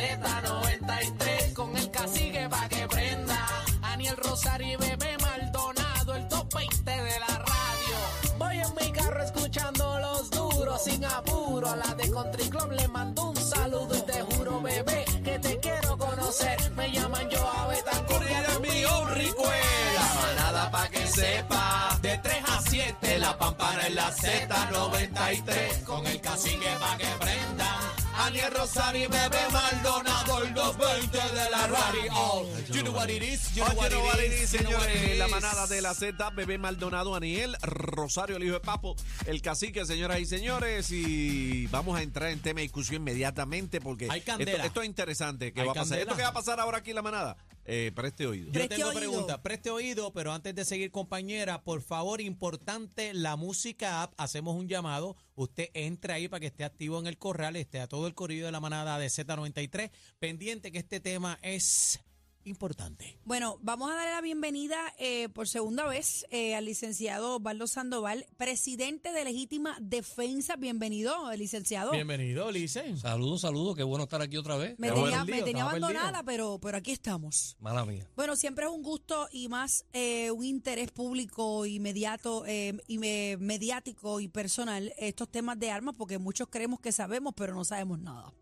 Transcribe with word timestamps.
Z93 0.00 1.52
con 1.52 1.76
el 1.76 1.90
cacique 1.90 2.48
pa' 2.48 2.68
que 2.68 2.88
prenda. 2.88 3.46
Aniel 3.82 4.16
Rosario 4.16 4.72
y 4.72 4.76
Bebé 4.76 5.18
Maldonado, 5.18 6.14
el 6.14 6.26
top 6.28 6.54
20 6.54 6.90
de 6.90 7.20
la 7.20 7.34
radio. 7.50 7.96
Voy 8.38 8.58
en 8.60 8.74
mi 8.76 8.92
carro 8.92 9.22
escuchando 9.22 10.00
los 10.00 10.30
duros 10.30 10.82
sin 10.84 11.04
apuro. 11.04 11.68
A 11.68 11.76
la 11.76 11.94
de 11.96 12.10
Country 12.10 12.48
Club 12.48 12.72
le 12.72 12.88
mando 12.88 13.30
un 13.30 13.36
saludo 13.36 13.94
y 13.94 14.00
te 14.02 14.22
juro, 14.22 14.62
bebé, 14.62 15.04
que 15.22 15.38
te 15.38 15.60
quiero 15.60 15.98
conocer. 15.98 16.58
Me 16.72 16.90
llaman 16.90 17.28
yo 17.28 17.46
a 17.46 17.66
Betancourt 17.66 18.30
y 18.30 18.32
eres 18.32 18.60
mi 18.60 18.82
La 18.82 20.08
manada 20.22 20.70
pa' 20.70 20.88
que 20.88 21.06
sepa. 21.06 21.98
De 22.00 22.16
3 22.16 22.42
a 22.48 22.62
7, 22.62 23.18
la 23.18 23.36
pampara 23.36 23.86
en 23.86 23.94
la 23.96 24.10
Z93. 24.10 25.84
Con 25.84 26.06
el 26.06 26.20
cacique 26.22 26.70
pa' 26.80 26.96
que 26.96 27.06
prendan. 27.20 27.99
Aniel 28.26 28.50
Rosario 28.54 29.04
y 29.04 29.06
Bebé 29.06 29.38
Maldonado, 29.50 30.42
el 30.44 30.52
220 30.52 31.18
de 31.18 31.50
la 31.50 31.66
radio. 31.66 32.46
You 32.70 32.82
know 32.82 32.92
what 32.94 33.08
it 33.08 33.22
is, 33.22 33.54
you 33.54 33.64
know 33.64 33.74
what 34.04 34.20
it 34.20 34.32
is, 34.32 34.52
you 34.52 34.60
know 34.60 34.72
what 34.72 34.88
it 34.88 34.94
señores. 34.94 35.12
is. 35.12 35.18
La 35.18 35.28
manada 35.28 35.66
de 35.66 35.80
la 35.80 35.94
Z, 35.94 36.30
Bebé 36.30 36.58
Maldonado, 36.58 37.14
Aniel, 37.16 37.56
Rosario, 37.62 38.36
el 38.36 38.44
hijo 38.44 38.54
de 38.54 38.60
Papo, 38.60 38.94
el 39.26 39.40
cacique, 39.40 39.86
señoras 39.86 40.20
y 40.20 40.26
señores. 40.26 40.90
Y 40.90 41.66
vamos 41.68 41.98
a 41.98 42.02
entrar 42.02 42.28
en 42.30 42.40
tema 42.40 42.58
de 42.58 42.64
discusión 42.64 42.96
inmediatamente 43.02 43.80
porque 43.80 44.08
Hay. 44.10 44.20
Esto, 44.20 44.38
esto 44.38 44.82
es 44.82 44.86
interesante. 44.86 45.52
¿Qué 45.52 45.62
Hay 45.62 45.66
va 45.66 45.72
a 45.72 45.76
pasar? 45.76 45.98
¿Esto 45.98 46.14
qué 46.14 46.22
va 46.22 46.28
a 46.28 46.32
pasar 46.32 46.60
ahora 46.60 46.78
aquí 46.78 46.90
en 46.90 46.96
la 46.96 47.02
manada? 47.02 47.36
Eh, 47.72 47.92
preste 47.94 48.26
oído. 48.26 48.46
Yo 48.46 48.52
Preste 48.52 48.74
tengo 48.74 48.88
oído. 48.88 48.98
pregunta, 49.00 49.42
preste 49.42 49.70
oído, 49.70 50.12
pero 50.12 50.32
antes 50.32 50.54
de 50.56 50.64
seguir, 50.64 50.90
compañera, 50.90 51.62
por 51.62 51.82
favor, 51.82 52.20
importante, 52.20 53.14
la 53.14 53.36
música 53.36 54.02
app, 54.02 54.12
hacemos 54.16 54.56
un 54.56 54.66
llamado. 54.66 55.16
Usted 55.36 55.68
entre 55.74 56.12
ahí 56.12 56.26
para 56.26 56.40
que 56.40 56.46
esté 56.48 56.64
activo 56.64 56.98
en 56.98 57.06
el 57.06 57.16
corral, 57.16 57.54
esté 57.54 57.78
a 57.78 57.86
todo 57.86 58.08
el 58.08 58.14
corrido 58.14 58.46
de 58.46 58.52
la 58.52 58.58
manada 58.60 58.98
de 58.98 59.06
Z93, 59.06 59.92
pendiente 60.18 60.72
que 60.72 60.78
este 60.78 60.98
tema 60.98 61.38
es 61.42 62.00
importante. 62.44 63.18
Bueno, 63.24 63.58
vamos 63.62 63.90
a 63.90 63.94
darle 63.94 64.12
la 64.12 64.20
bienvenida 64.20 64.78
eh, 64.98 65.28
por 65.28 65.46
segunda 65.46 65.86
vez 65.86 66.26
eh, 66.30 66.54
al 66.54 66.64
licenciado 66.64 67.36
Osvaldo 67.36 67.66
Sandoval, 67.66 68.26
presidente 68.36 69.12
de 69.12 69.24
Legítima 69.24 69.76
Defensa. 69.80 70.56
Bienvenido, 70.56 71.30
licenciado. 71.36 71.90
Bienvenido, 71.92 72.50
Licen. 72.50 72.96
Saludos, 72.98 73.42
saludos, 73.42 73.76
qué 73.76 73.82
bueno 73.82 74.04
estar 74.04 74.22
aquí 74.22 74.36
otra 74.36 74.56
vez. 74.56 74.78
Me 74.78 74.88
Estaba 74.88 75.06
tenía, 75.06 75.18
perdido, 75.24 75.36
me 75.36 75.42
tenía 75.52 75.62
estaba 75.64 75.70
abandonada, 75.86 76.22
pero, 76.24 76.58
pero 76.60 76.78
aquí 76.78 76.92
estamos. 76.92 77.56
Mala 77.60 77.84
mía. 77.84 78.08
Bueno, 78.16 78.36
siempre 78.36 78.64
es 78.64 78.70
un 78.70 78.82
gusto 78.82 79.28
y 79.32 79.48
más 79.48 79.84
eh, 79.92 80.30
un 80.30 80.44
interés 80.44 80.90
público 80.90 81.66
inmediato 81.66 82.44
eh, 82.46 82.76
y 82.86 82.98
me- 82.98 83.36
mediático 83.38 84.20
y 84.20 84.28
personal 84.28 84.92
estos 84.98 85.28
temas 85.28 85.58
de 85.58 85.70
armas 85.70 85.94
porque 85.96 86.18
muchos 86.18 86.48
creemos 86.48 86.80
que 86.80 86.92
sabemos, 86.92 87.34
pero 87.36 87.54
no 87.54 87.64
sabemos 87.64 87.98
nada. 87.98 88.32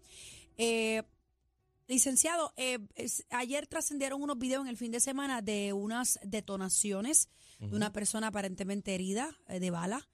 Eh, 0.57 1.03
licenciado, 1.89 2.53
eh, 2.57 2.79
es- 2.95 3.25
ayer 3.31 3.67
trascendieron 3.67 4.23
unos 4.23 4.39
videos 4.39 4.63
en 4.63 4.69
el 4.69 4.77
fin 4.77 4.93
de 4.93 5.01
semana 5.01 5.43
de 5.43 5.73
unas 5.73 6.19
detonaciones 6.23 7.29
de 7.59 7.75
una 7.75 7.93
persona 7.93 8.29
aparentemente 8.29 8.95
herida 8.95 9.37
eh, 9.49 9.59
de 9.59 9.71
bala. 9.71 10.09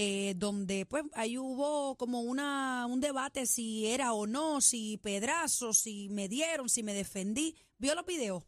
eh, 0.00 0.34
donde 0.36 0.86
pues 0.86 1.02
ahí 1.14 1.38
hubo 1.38 1.96
como 1.96 2.20
una 2.20 2.86
un 2.88 3.00
debate 3.00 3.46
si 3.46 3.86
era 3.86 4.12
o 4.12 4.28
no, 4.28 4.60
si 4.60 4.96
pedrazos, 4.98 5.78
si 5.78 6.08
me 6.10 6.28
dieron, 6.28 6.68
si 6.68 6.84
me 6.84 6.94
defendí. 6.94 7.56
¿Vio 7.78 7.94
los 7.96 8.06
videos? 8.06 8.44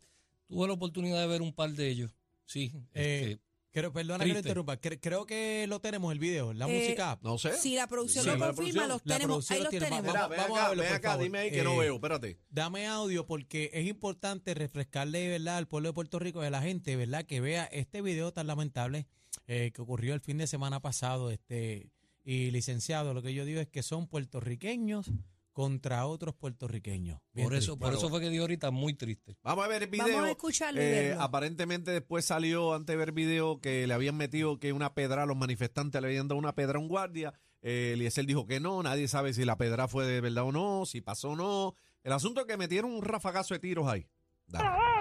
Tuve 0.47 0.69
la 0.69 0.75
oportunidad 0.75 1.21
de 1.21 1.27
ver 1.27 1.43
un 1.43 1.53
par 1.53 1.73
de 1.73 1.89
ellos. 1.89 2.13
Sí. 2.45 2.73
Eh, 2.95 3.33
este, 3.33 3.43
Creo, 3.73 3.93
perdona 3.93 4.25
que 4.25 4.29
lo 4.29 4.35
Triste. 4.35 4.49
interrumpa, 4.49 4.81
cre- 4.81 4.99
creo 5.01 5.27
que 5.27 5.67
lo 5.69 5.81
tenemos 5.81 6.13
el 6.13 6.19
video, 6.19 6.53
la 6.53 6.69
Eh, 6.69 6.81
música. 6.81 7.19
No 7.23 7.39
sé. 7.39 7.57
Si 7.57 7.77
la 7.77 7.87
producción 7.87 8.25
Sí, 8.25 8.31
lo 8.31 8.37
la 8.37 8.47
confirma, 8.49 8.57
producción. 8.57 8.89
los 8.89 9.03
La 9.05 9.15
tenemos. 9.15 9.35
producción 9.47 9.57
Ahí 9.57 9.63
los 9.63 9.65
los 9.65 9.71
tiene. 9.71 9.87
tenemos. 9.87 10.07
Mira, 10.13 10.21
Vamos- 10.23 10.31
ven 10.31 10.39
vamos 10.41 10.59
a 10.59 10.61
acá, 10.61 10.69
verlo, 10.71 10.83
ven 10.83 10.91
por 10.91 10.97
acá, 10.97 11.09
favor. 11.11 11.25
dime 11.25 11.39
ahí 11.39 11.51
que 11.51 11.63
no 11.63 11.73
Eh, 11.75 11.79
veo, 11.79 11.95
espérate. 11.95 12.39
Dame 12.51 12.87
audio 12.89 13.27
porque 13.27 13.71
es 13.73 13.87
importante 13.87 14.55
refrescarle, 14.55 15.29
¿verdad?, 15.29 15.57
al 15.59 15.69
pueblo 15.69 15.91
de 15.91 15.93
Puerto 15.95 16.19
Rico 16.19 16.43
y 16.43 16.47
a 16.47 16.51
la 16.51 16.63
gente, 16.63 16.97
¿verdad?, 16.97 17.25
que 17.27 17.41
vea 17.41 17.65
este 17.67 18.03
video 18.03 18.33
tan 18.33 18.47
lamentable 18.49 19.07
eh, 19.47 19.71
que 19.73 19.83
ocurrió 19.83 20.15
el 20.15 20.21
fin 20.21 20.39
de 20.39 20.47
semana 20.49 20.81
pasado. 20.81 21.31
este 21.31 21.91
Y 22.25 22.51
licenciado, 22.51 23.15
lo 23.15 23.23
que 23.23 23.33
yo 23.35 23.45
digo 23.45 23.61
es 23.61 23.69
que 23.69 23.83
son 23.83 24.07
puertorriqueños 24.09 25.11
contra 25.53 26.07
otros 26.07 26.35
puertorriqueños. 26.35 27.21
Bien 27.33 27.47
por 27.47 27.55
eso, 27.55 27.73
triste. 27.73 27.85
por 27.85 27.95
eso 27.95 28.09
fue 28.09 28.21
que 28.21 28.31
dio 28.31 28.43
ahorita 28.43 28.71
muy 28.71 28.95
triste. 28.95 29.37
Vamos 29.43 29.65
a 29.65 29.69
ver 29.69 29.83
el 29.83 29.89
video. 29.89 30.07
Vamos 30.07 30.25
a 30.25 30.31
escucharlo 30.31 30.81
Eh, 30.81 31.17
aparentemente 31.19 31.91
después 31.91 32.25
salió, 32.25 32.75
antes 32.75 32.93
de 32.93 32.97
ver 32.97 33.09
el 33.09 33.15
video, 33.15 33.61
que 33.61 33.87
le 33.87 33.95
habían 33.95 34.17
metido 34.17 34.59
que 34.59 34.73
una 34.73 34.95
pedra, 34.95 35.27
los 35.27 35.37
manifestantes 35.37 36.01
le 36.01 36.09
habían 36.09 36.29
dado 36.29 36.39
una 36.39 36.55
pedra 36.55 36.79
a 36.79 36.81
un 36.81 36.89
guardia. 36.89 37.35
Eh, 37.63 37.93
Eliezer 37.95 38.25
dijo 38.27 38.47
que 38.47 38.61
no, 38.61 38.83
nadie 38.83 39.09
sabe 39.09 39.35
si 39.35 39.45
la 39.45 39.59
pedra 39.59 39.89
fue 39.89 40.07
de 40.07 40.21
verdad 40.21 40.45
o 40.45 40.53
no, 40.53 40.87
si 40.87 41.01
pasó 41.01 41.31
o 41.31 41.37
no. 41.37 41.75
El 42.03 42.13
asunto 42.13 42.41
es 42.41 42.47
que 42.47 42.57
metieron 42.57 42.93
un 42.93 43.03
rafagazo 43.03 43.55
de 43.55 43.61
tiros 43.61 43.87
ahí. 43.87 44.07
Dale. 44.47 45.00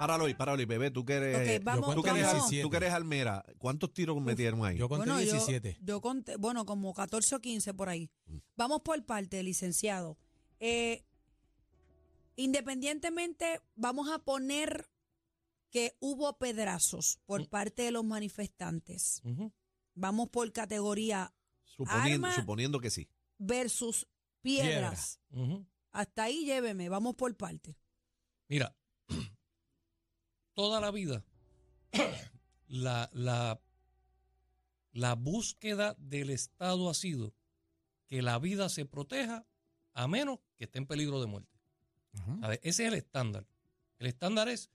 Páralo 0.00 0.24
ahí, 0.24 0.34
páralo 0.34 0.58
ahí, 0.60 0.64
bebé. 0.64 0.90
Tú 0.90 1.04
que 1.04 1.12
eres, 1.12 1.58
Ok, 1.58 1.64
vamos, 1.64 1.94
tú 1.94 2.02
que 2.02 2.08
eres, 2.10 2.24
vamos. 2.26 2.50
tú 2.62 2.70
que 2.70 2.76
eres 2.78 2.92
Almera. 2.94 3.44
¿Cuántos 3.58 3.92
tiros 3.92 4.18
metieron 4.20 4.64
ahí? 4.64 4.78
Yo 4.78 4.88
conté 4.88 5.04
Bueno, 5.10 5.20
yo- 5.22 5.32
17. 5.32 5.76
Yo, 5.82 6.00
conté, 6.00 6.36
bueno, 6.36 6.64
como 6.64 6.94
14 6.94 7.34
o 7.36 7.40
15 7.40 7.74
por 7.74 7.90
ahí. 7.90 8.10
Vamos 8.56 8.80
por 8.80 9.04
parte, 9.04 9.42
licenciado. 9.42 10.16
Eh, 10.58 11.04
independientemente, 12.36 13.60
vamos 13.74 14.08
a 14.10 14.18
poner 14.20 14.88
que 15.70 15.96
hubo 16.00 16.36
pedrazos 16.38 17.20
por 17.26 17.48
parte 17.48 17.82
de 17.82 17.90
los 17.90 18.04
manifestantes. 18.04 19.20
Ujú. 19.24 19.52
Vamos 19.94 20.28
por 20.30 20.50
categoría 20.52 21.32
suponiendo, 21.64 22.26
arma- 22.26 22.34
suponiendo 22.34 22.80
que 22.80 22.90
sí. 22.90 23.08
versus 23.38 24.06
piedras. 24.42 25.20
Ujú. 25.30 25.66
Hasta 25.92 26.24
ahí 26.24 26.44
lléveme, 26.44 26.88
vamos 26.88 27.14
por 27.16 27.36
parte. 27.36 27.76
Mira, 28.48 28.74
toda 30.60 30.80
la 30.80 30.90
vida 30.90 31.24
la, 32.68 33.08
la, 33.14 33.60
la 34.92 35.14
búsqueda 35.14 35.94
del 35.98 36.30
Estado 36.30 36.90
ha 36.90 36.94
sido 36.94 37.34
que 38.06 38.22
la 38.22 38.38
vida 38.38 38.68
se 38.68 38.84
proteja 38.84 39.46
a 39.94 40.06
menos 40.06 40.38
que 40.56 40.64
esté 40.64 40.78
en 40.78 40.86
peligro 40.86 41.20
de 41.20 41.26
muerte. 41.26 41.58
Ese 42.62 42.84
es 42.84 42.92
el 42.92 42.94
estándar. 42.94 43.46
El 43.98 44.06
estándar 44.08 44.48
es, 44.48 44.70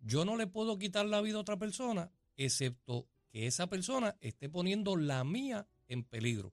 yo 0.00 0.24
no 0.24 0.36
le 0.36 0.46
puedo 0.46 0.78
quitar 0.78 1.04
la 1.06 1.20
vida 1.20 1.36
a 1.36 1.40
otra 1.40 1.58
persona, 1.58 2.10
excepto 2.36 3.06
que 3.28 3.46
esa 3.46 3.66
persona 3.68 4.16
esté 4.20 4.48
poniendo 4.48 4.96
la 4.96 5.22
mía 5.24 5.68
en 5.88 6.02
peligro. 6.04 6.52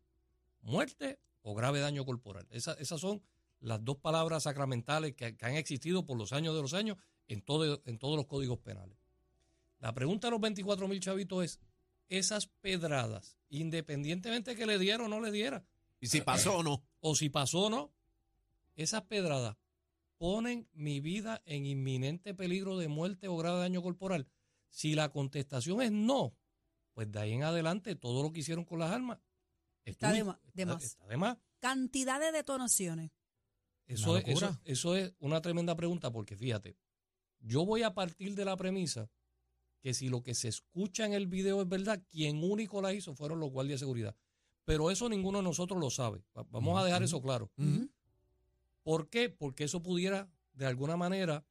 Muerte 0.62 1.20
o 1.42 1.54
grave 1.56 1.80
daño 1.80 2.06
corporal. 2.06 2.48
Esa- 2.50 2.74
esas 2.74 3.00
son 3.00 3.22
las 3.60 3.84
dos 3.84 3.98
palabras 3.98 4.44
sacramentales 4.44 5.14
que, 5.16 5.38
que 5.38 5.46
han 5.46 5.56
existido 5.56 6.06
por 6.06 6.18
los 6.18 6.34
años 6.34 6.56
de 6.56 6.62
los 6.62 6.74
años 6.74 6.98
en, 7.28 7.42
todo, 7.42 7.82
en 7.86 7.98
todos 7.98 8.16
los 8.18 8.26
códigos 8.28 8.60
penales. 8.60 8.98
La 9.80 9.94
pregunta 9.94 10.28
de 10.28 10.32
los 10.32 10.42
24 10.42 10.88
mil 10.88 11.00
chavitos 11.00 11.44
es, 11.44 11.60
esas 12.10 12.48
pedradas, 12.48 13.38
independientemente 13.50 14.56
que 14.56 14.66
le 14.66 14.78
diera 14.80 15.04
o 15.06 15.08
no 15.08 15.20
le 15.20 15.32
diera, 15.32 15.66
Y 16.00 16.08
si 16.08 16.22
pasó 16.22 16.58
o 16.58 16.64
no. 16.64 16.84
o 17.00 17.16
si 17.16 17.30
pasó 17.30 17.64
o 17.66 17.70
no, 17.70 17.94
esas 18.76 19.04
pedradas 19.04 19.58
ponen 20.18 20.68
mi 20.74 21.00
vida 21.02 21.42
en 21.46 21.66
inminente 21.66 22.34
peligro 22.34 22.78
de 22.78 22.88
muerte 22.88 23.28
o 23.28 23.36
grave 23.38 23.60
daño 23.60 23.82
corporal. 23.82 24.28
Si 24.70 24.96
la 24.96 25.10
contestación 25.10 25.82
es 25.82 25.92
no, 25.92 26.36
pues 26.94 27.12
de 27.12 27.20
ahí 27.20 27.34
en 27.34 27.44
adelante 27.44 27.96
todo 27.96 28.24
lo 28.24 28.32
que 28.32 28.40
hicieron 28.40 28.64
con 28.66 28.80
las 28.80 28.92
armas 28.92 29.20
Está 29.86 30.14
de 30.14 30.24
ma- 30.24 30.40
de 30.54 30.62
Está- 30.64 30.74
más. 30.76 30.84
está 30.84 31.06
de 31.08 31.18
más. 31.18 31.38
Cantidad 31.60 32.20
de 32.20 32.32
detonaciones. 32.32 33.12
Eso 33.86 34.18
es, 34.18 34.24
eso 34.64 34.96
es 34.96 35.14
una 35.20 35.42
tremenda 35.42 35.76
pregunta 35.76 36.10
porque 36.12 36.38
fíjate, 36.38 36.78
yo 37.44 37.66
voy 37.66 37.84
a 37.84 37.94
partir 37.94 38.34
de 38.36 38.46
la 38.46 38.58
premisa 38.58 39.10
que 39.82 39.94
si 39.94 40.08
lo 40.10 40.24
que 40.24 40.34
se 40.34 40.48
escucha 40.48 41.06
en 41.06 41.14
el 41.14 41.28
video 41.28 41.62
es 41.62 41.68
verdad, 41.68 42.02
quien 42.10 42.44
único 42.44 42.82
la 42.82 42.94
hizo 42.94 43.14
fueron 43.16 43.40
los 43.40 43.52
guardias 43.52 43.80
de 43.80 43.86
seguridad. 43.86 44.16
Pero 44.66 44.90
eso 44.90 45.10
ninguno 45.10 45.40
de 45.40 45.44
nosotros 45.44 45.80
lo 45.80 45.90
sabe. 45.90 46.24
Va- 46.38 46.46
Vamos 46.50 46.82
a 46.82 46.86
dejar 46.86 47.04
eso 47.04 47.22
claro. 47.22 47.52
¿Por 48.84 49.10
qué? 49.10 49.30
Porque 49.30 49.66
eso 49.66 49.82
pudiera, 49.82 50.30
de 50.54 50.66
alguna 50.66 50.98
manera, 50.98 51.46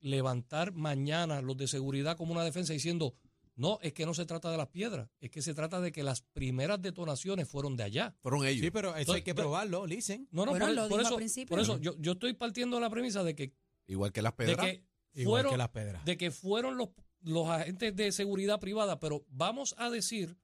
levantar 0.00 0.72
mañana 0.72 1.40
los 1.42 1.56
de 1.56 1.66
seguridad 1.68 2.16
como 2.16 2.32
una 2.32 2.44
defensa 2.44 2.72
diciendo, 2.72 3.14
no, 3.56 3.78
es 3.82 3.92
que 3.92 4.06
no 4.06 4.14
se 4.14 4.24
trata 4.26 4.50
de 4.50 4.56
las 4.56 4.68
piedras, 4.68 5.10
es 5.20 5.30
que 5.30 5.42
se 5.42 5.52
trata 5.54 5.80
de 5.80 5.92
que 5.92 6.02
las 6.02 6.22
primeras 6.22 6.80
detonaciones 6.80 7.48
fueron 7.48 7.76
de 7.76 7.82
allá. 7.84 8.16
Fueron 8.22 8.46
ellos. 8.46 8.64
Sí, 8.64 8.70
pero 8.70 8.94
eso 8.96 9.12
hay 9.14 9.22
que 9.22 9.34
probarlo, 9.34 9.86
Licen. 9.86 10.28
No, 10.30 10.44
no, 10.44 10.52
Bueno, 10.52 10.66
por, 10.66 10.74
lo 10.74 10.82
por 10.82 10.88
dijo 10.90 11.00
al 11.00 11.06
eso, 11.06 11.16
principio. 11.16 11.48
por 11.48 11.60
eso 11.60 11.78
yo, 11.78 11.94
yo 11.98 12.12
estoy 12.12 12.34
partiendo 12.34 12.76
de 12.76 12.82
la 12.82 12.90
premisa 12.90 13.22
de 13.24 13.34
que, 13.34 13.52
Igual 13.86 14.12
que 14.12 14.20
las 14.22 14.36
de 14.36 14.54
que 14.54 14.84
Igual 15.22 15.42
fueron, 15.42 15.52
que 15.52 15.58
las 15.58 15.68
pedras. 15.70 16.04
de 16.04 16.16
que 16.16 16.30
fueron 16.30 16.76
los, 16.76 16.88
los 17.22 17.48
agentes 17.48 17.94
de 17.96 18.12
seguridad 18.12 18.60
privada, 18.60 18.98
pero 19.00 19.24
vamos 19.28 19.74
a 19.78 19.90
decir 19.90 20.36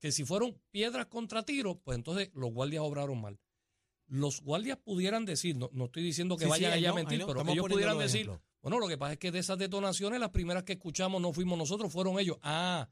que 0.00 0.12
si 0.12 0.24
fueron 0.24 0.60
piedras 0.70 1.06
contra 1.06 1.42
tiros, 1.42 1.76
pues 1.82 1.96
entonces 1.96 2.30
los 2.34 2.52
guardias 2.52 2.82
obraron 2.82 3.20
mal. 3.20 3.38
Los 4.06 4.40
guardias 4.40 4.78
pudieran 4.78 5.24
decir, 5.26 5.56
no, 5.56 5.68
no 5.72 5.86
estoy 5.86 6.02
diciendo 6.02 6.36
que 6.36 6.44
Sí, 6.44 6.50
vayan 6.50 6.72
allá 6.72 6.88
a 6.88 6.92
no, 6.92 6.96
mentir, 6.96 7.18
no, 7.18 7.26
pero 7.26 7.40
ellos 7.50 7.66
pudieran 7.68 7.98
decir. 7.98 8.30
Bueno, 8.62 8.78
lo 8.80 8.88
que 8.88 8.96
pasa 8.98 9.12
es 9.14 9.18
que 9.18 9.30
de 9.30 9.38
esas 9.40 9.58
detonaciones, 9.58 10.18
las 10.18 10.30
primeras 10.30 10.62
que 10.64 10.72
escuchamos 10.74 11.20
no 11.20 11.32
fuimos 11.32 11.58
nosotros, 11.58 11.92
fueron 11.92 12.18
ellos. 12.18 12.38
Ah, 12.42 12.88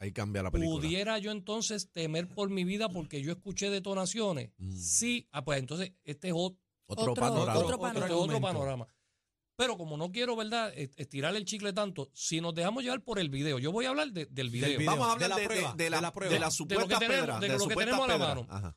Ahí 0.00 0.12
cambia 0.12 0.42
la 0.44 0.50
película. 0.52 0.80
¿pudiera 0.80 1.18
yo 1.18 1.32
entonces 1.32 1.90
temer 1.90 2.28
por 2.28 2.50
mi 2.50 2.62
vida 2.64 2.88
porque 2.88 3.20
yo 3.20 3.32
escuché 3.32 3.68
detonaciones? 3.70 4.50
Mm. 4.58 4.76
Sí. 4.76 5.26
Ah, 5.32 5.44
pues 5.44 5.58
entonces 5.58 5.92
este 6.04 6.28
es 6.28 6.34
ot- 6.34 6.56
Otro, 6.86 7.12
Otro- 7.12 7.14
panorama. 7.14 7.58
otro 7.58 7.76
otro, 7.76 8.40
panorama. 8.40 8.86
Pero 9.58 9.76
como 9.76 9.96
no 9.96 10.12
quiero, 10.12 10.36
¿verdad?, 10.36 10.72
est- 10.76 10.94
estirar 11.00 11.34
el 11.34 11.44
chicle 11.44 11.72
tanto, 11.72 12.10
si 12.14 12.40
nos 12.40 12.54
dejamos 12.54 12.84
llevar 12.84 13.02
por 13.02 13.18
el 13.18 13.28
video, 13.28 13.58
yo 13.58 13.72
voy 13.72 13.86
a 13.86 13.88
hablar 13.88 14.12
de- 14.12 14.26
del 14.26 14.50
video. 14.50 14.78
video. 14.78 14.88
Vamos 14.92 15.08
a 15.08 15.12
hablar 15.14 15.28
de 15.30 15.34
la 15.34 15.40
de, 15.40 15.46
prueba, 15.46 15.74
de 15.74 15.90
la, 15.90 15.96
de 15.96 16.00
la 16.02 16.12
prueba. 16.12 16.32
de 16.32 16.38
lo 16.38 16.48
que 16.88 16.94
tenemos- 16.94 17.08
pedras. 17.26 17.40
de 17.40 17.48
las 17.48 17.58
lo 17.58 17.64
que 17.66 17.70
supuestas 17.74 17.84
tenemos 17.96 18.04
a 18.04 18.18
la 18.18 18.18
mano. 18.18 18.46
Ajá. 18.48 18.76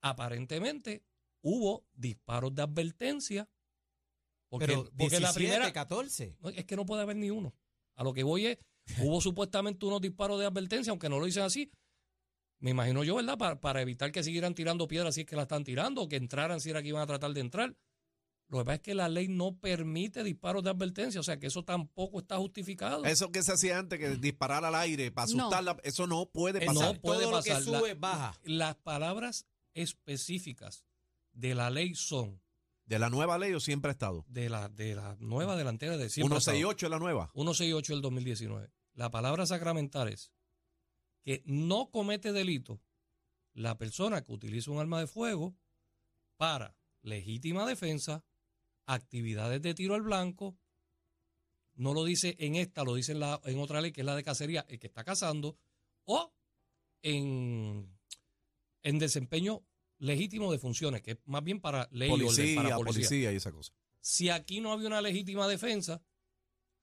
Aparentemente 0.00 1.04
hubo 1.42 1.84
disparos 1.92 2.54
de 2.54 2.62
advertencia. 2.62 3.48
Porque, 4.48 4.66
Pero 4.66 4.84
porque 4.84 4.96
17, 4.96 5.20
la 5.22 5.32
primera. 5.34 5.72
14. 5.72 6.36
No, 6.40 6.48
es 6.48 6.64
que 6.64 6.74
no 6.76 6.86
puede 6.86 7.02
haber 7.02 7.16
ni 7.16 7.30
uno. 7.30 7.54
A 7.94 8.02
lo 8.04 8.14
que 8.14 8.22
voy 8.22 8.46
es, 8.46 8.58
hubo 8.98 9.20
supuestamente 9.20 9.84
unos 9.84 10.00
disparos 10.00 10.38
de 10.40 10.46
advertencia, 10.46 10.90
aunque 10.90 11.08
no 11.10 11.18
lo 11.18 11.26
dicen 11.26 11.42
así. 11.42 11.70
Me 12.60 12.70
imagino 12.70 13.04
yo, 13.04 13.16
¿verdad? 13.16 13.36
Para, 13.36 13.60
para 13.60 13.82
evitar 13.82 14.10
que 14.10 14.22
siguieran 14.22 14.54
tirando 14.54 14.88
piedras 14.88 15.14
si 15.16 15.20
es 15.22 15.26
que 15.26 15.36
la 15.36 15.42
están 15.42 15.64
tirando, 15.64 16.00
o 16.02 16.08
que 16.08 16.16
entraran 16.16 16.60
si 16.60 16.70
era 16.70 16.80
que 16.80 16.88
iban 16.88 17.02
a 17.02 17.06
tratar 17.06 17.32
de 17.34 17.40
entrar. 17.40 17.76
Lo 18.52 18.58
que 18.58 18.64
pasa 18.66 18.74
es 18.76 18.80
que 18.82 18.94
la 18.94 19.08
ley 19.08 19.28
no 19.28 19.56
permite 19.58 20.22
disparos 20.22 20.62
de 20.62 20.68
advertencia, 20.70 21.18
o 21.18 21.24
sea 21.24 21.38
que 21.38 21.46
eso 21.46 21.64
tampoco 21.64 22.20
está 22.20 22.36
justificado. 22.36 23.02
Eso 23.06 23.32
que 23.32 23.42
se 23.42 23.52
hacía 23.52 23.78
antes, 23.78 23.98
que 23.98 24.10
disparar 24.16 24.64
al 24.64 24.74
aire 24.74 25.10
para 25.10 25.26
No. 25.32 25.40
asustarla, 25.48 25.78
eso 25.84 26.06
no 26.06 26.26
puede 26.26 26.62
Eh, 26.62 26.66
pasar. 26.66 26.94
no 26.94 27.00
puede 27.00 27.22
Todo 27.22 27.30
lo 27.38 27.42
que 27.42 27.50
pasar. 27.50 27.66
La- 27.72 27.78
sube, 27.80 27.94
baja. 27.94 28.38
Las 28.44 28.76
palabras 28.76 29.46
específicas 29.72 30.84
de 31.32 31.54
la 31.54 31.70
ley 31.70 31.94
son 31.94 32.40
¿De 32.84 32.98
la 32.98 33.08
nueva 33.08 33.38
ley 33.38 33.54
o 33.54 33.60
siempre 33.60 33.88
ha 33.88 33.92
estado? 33.92 34.26
de 34.28 34.50
la, 34.50 34.68
de 34.68 34.94
la 34.96 35.16
nueva 35.18 35.56
delantera 35.56 35.96
de 35.96 36.10
siempre. 36.10 36.34
ha 36.36 36.38
estado. 36.38 36.56
168 36.56 36.86
es 36.86 36.90
la 36.90 36.98
nueva. 36.98 37.30
168 37.32 37.92
del 37.94 38.02
2019. 38.02 38.70
La 38.94 39.10
palabra 39.10 39.46
sacramental 39.46 40.08
es 40.08 40.30
que 41.24 41.42
no 41.46 41.90
comete 41.90 42.32
delito 42.32 42.82
la 43.54 43.78
persona 43.78 44.22
que 44.22 44.32
utiliza 44.32 44.70
un 44.70 44.78
arma 44.78 45.00
de 45.00 45.06
fuego 45.06 45.54
para 46.36 46.76
legítima 47.00 47.64
defensa, 47.66 48.24
actividades 48.86 49.62
de 49.62 49.74
tiro 49.74 49.94
al 49.94 50.02
blanco. 50.02 50.56
No 51.74 51.94
lo 51.94 52.04
dice 52.04 52.36
en 52.38 52.56
esta, 52.56 52.84
lo 52.84 52.94
dice 52.94 53.12
en, 53.12 53.20
la, 53.20 53.40
en 53.44 53.58
otra 53.58 53.80
ley 53.80 53.92
que 53.92 54.02
es 54.02 54.06
la 54.06 54.14
de 54.16 54.22
cacería, 54.22 54.66
el 54.68 54.78
que 54.78 54.86
está 54.88 55.04
cazando, 55.04 55.56
o 56.04 56.34
en, 57.02 57.98
en 58.82 58.98
desempeño 58.98 59.64
legítimo 59.98 60.52
de 60.52 60.58
funciones, 60.58 61.00
que 61.02 61.12
es 61.12 61.18
más 61.24 61.42
bien 61.42 61.60
para 61.60 61.88
ley 61.92 62.10
orden, 62.10 62.26
Policía, 62.26 62.56
para 62.62 62.76
policía, 62.76 63.08
policía 63.08 63.32
y 63.32 63.36
esa 63.36 63.52
cosa. 63.52 63.72
si 64.00 64.28
aquí 64.30 64.60
no 64.60 64.72
había 64.72 64.88
una 64.88 65.00
legítima 65.00 65.48
defensa, 65.48 66.02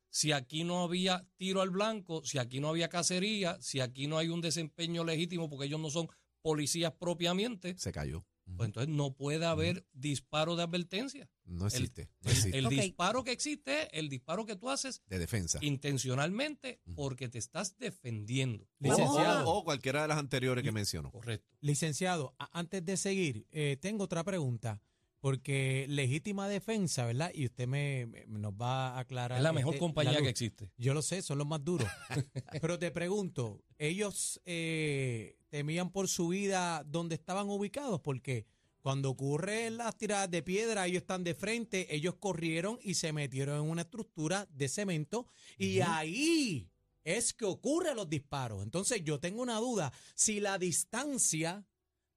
si 0.10 0.32
aquí 0.32 0.64
no 0.64 0.82
había 0.82 1.28
tiro 1.38 1.62
al 1.62 1.70
blanco, 1.70 2.24
si 2.26 2.40
aquí 2.40 2.60
no 2.60 2.70
había 2.70 2.90
cacería, 2.90 3.58
si 3.62 3.80
aquí 3.80 4.08
no 4.08 4.18
hay 4.18 4.30
un 4.30 4.42
desempeño 4.42 5.04
legítimo 5.04 5.50
porque 5.50 5.68
ellos 5.68 5.80
no 5.80 5.90
son 5.92 6.10
policías 6.42 6.94
propiamente, 6.94 7.78
Se 7.78 7.92
cayó. 7.92 8.26
Pues 8.58 8.68
entonces 8.68 8.94
no 8.94 9.16
puede 9.16 9.46
haber 9.46 9.86
disparo 9.94 10.56
de 10.56 10.64
advertencia. 10.64 11.30
No 11.46 11.68
existe. 11.68 12.10
no 12.22 12.30
El, 12.30 12.38
existe. 12.38 12.58
el 12.58 12.66
Ok. 12.68 12.72
disparo 12.74 13.24
que 13.24 13.32
existe 13.32 13.84
es 13.84 13.90
el 13.94 14.10
disparo 14.10 14.46
que 14.46 14.56
tú 14.56 14.70
haces 14.70 15.02
de 15.08 15.20
defensa. 15.20 15.60
intencionalmente 15.62 16.82
porque 16.96 17.30
te 17.30 17.38
estás 17.38 17.78
defendiendo. 17.78 18.68
Licenciado. 18.80 19.50
O, 19.50 19.60
o 19.60 19.64
cualquiera 19.64 20.02
de 20.04 20.08
las 20.08 20.18
anteriores 20.18 20.64
que 20.64 20.72
mencionó. 20.72 21.12
Correcto. 21.12 21.48
Licenciado, 21.62 22.36
antes 22.52 22.84
de 22.86 22.98
seguir, 22.98 23.46
eh, 23.52 23.78
tengo 23.82 24.04
otra 24.06 24.24
pregunta. 24.24 24.82
Porque 25.20 25.86
legítima 25.90 26.48
defensa, 26.48 27.06
¿verdad? 27.06 27.32
Y 27.34 27.46
usted 27.46 27.68
me, 27.68 28.06
me- 28.06 28.26
nos 28.28 28.54
va 28.54 28.92
a 28.96 29.00
aclarar. 29.00 29.38
Es 29.38 29.44
la 29.44 29.52
mejor 29.52 29.74
este, 29.74 29.80
compañía 29.80 30.14
la 30.14 30.22
que 30.22 30.30
existe. 30.30 30.72
Yo 30.78 30.94
lo 30.94 31.02
sé, 31.02 31.22
son 31.22 31.38
los 31.38 31.48
más 31.48 31.64
duros. 31.64 31.90
Pero 32.62 32.80
te 32.80 32.90
pregunto, 32.92 33.62
¿ellos 33.78 34.40
eh, 34.46 35.38
temían 35.50 35.92
por 35.92 36.08
su 36.08 36.30
vida 36.30 36.84
donde 36.86 37.16
estaban 37.16 37.50
ubicados? 37.50 38.00
Porque 38.00 38.46
cuando 38.82 39.10
ocurren 39.10 39.76
las 39.76 39.98
tiradas 39.98 40.32
de 40.32 40.42
piedra, 40.42 40.88
ellos 40.88 41.02
están 41.02 41.26
de 41.26 41.36
frente, 41.36 41.94
ellos 41.94 42.16
corrieron 42.18 42.80
y 42.82 42.94
se 42.94 43.12
metieron 43.12 43.58
en 43.64 43.70
una 43.70 43.82
estructura 43.82 44.48
de 44.52 44.70
cemento 44.70 45.28
y 45.58 45.82
ahí 45.82 46.70
es 47.04 47.34
que 47.34 47.44
ocurren 47.44 47.98
los 47.98 48.10
disparos. 48.10 48.64
Entonces 48.64 49.04
yo 49.04 49.20
tengo 49.20 49.42
una 49.42 49.58
duda, 49.58 49.92
si 50.16 50.40
la 50.40 50.58
distancia 50.58 51.66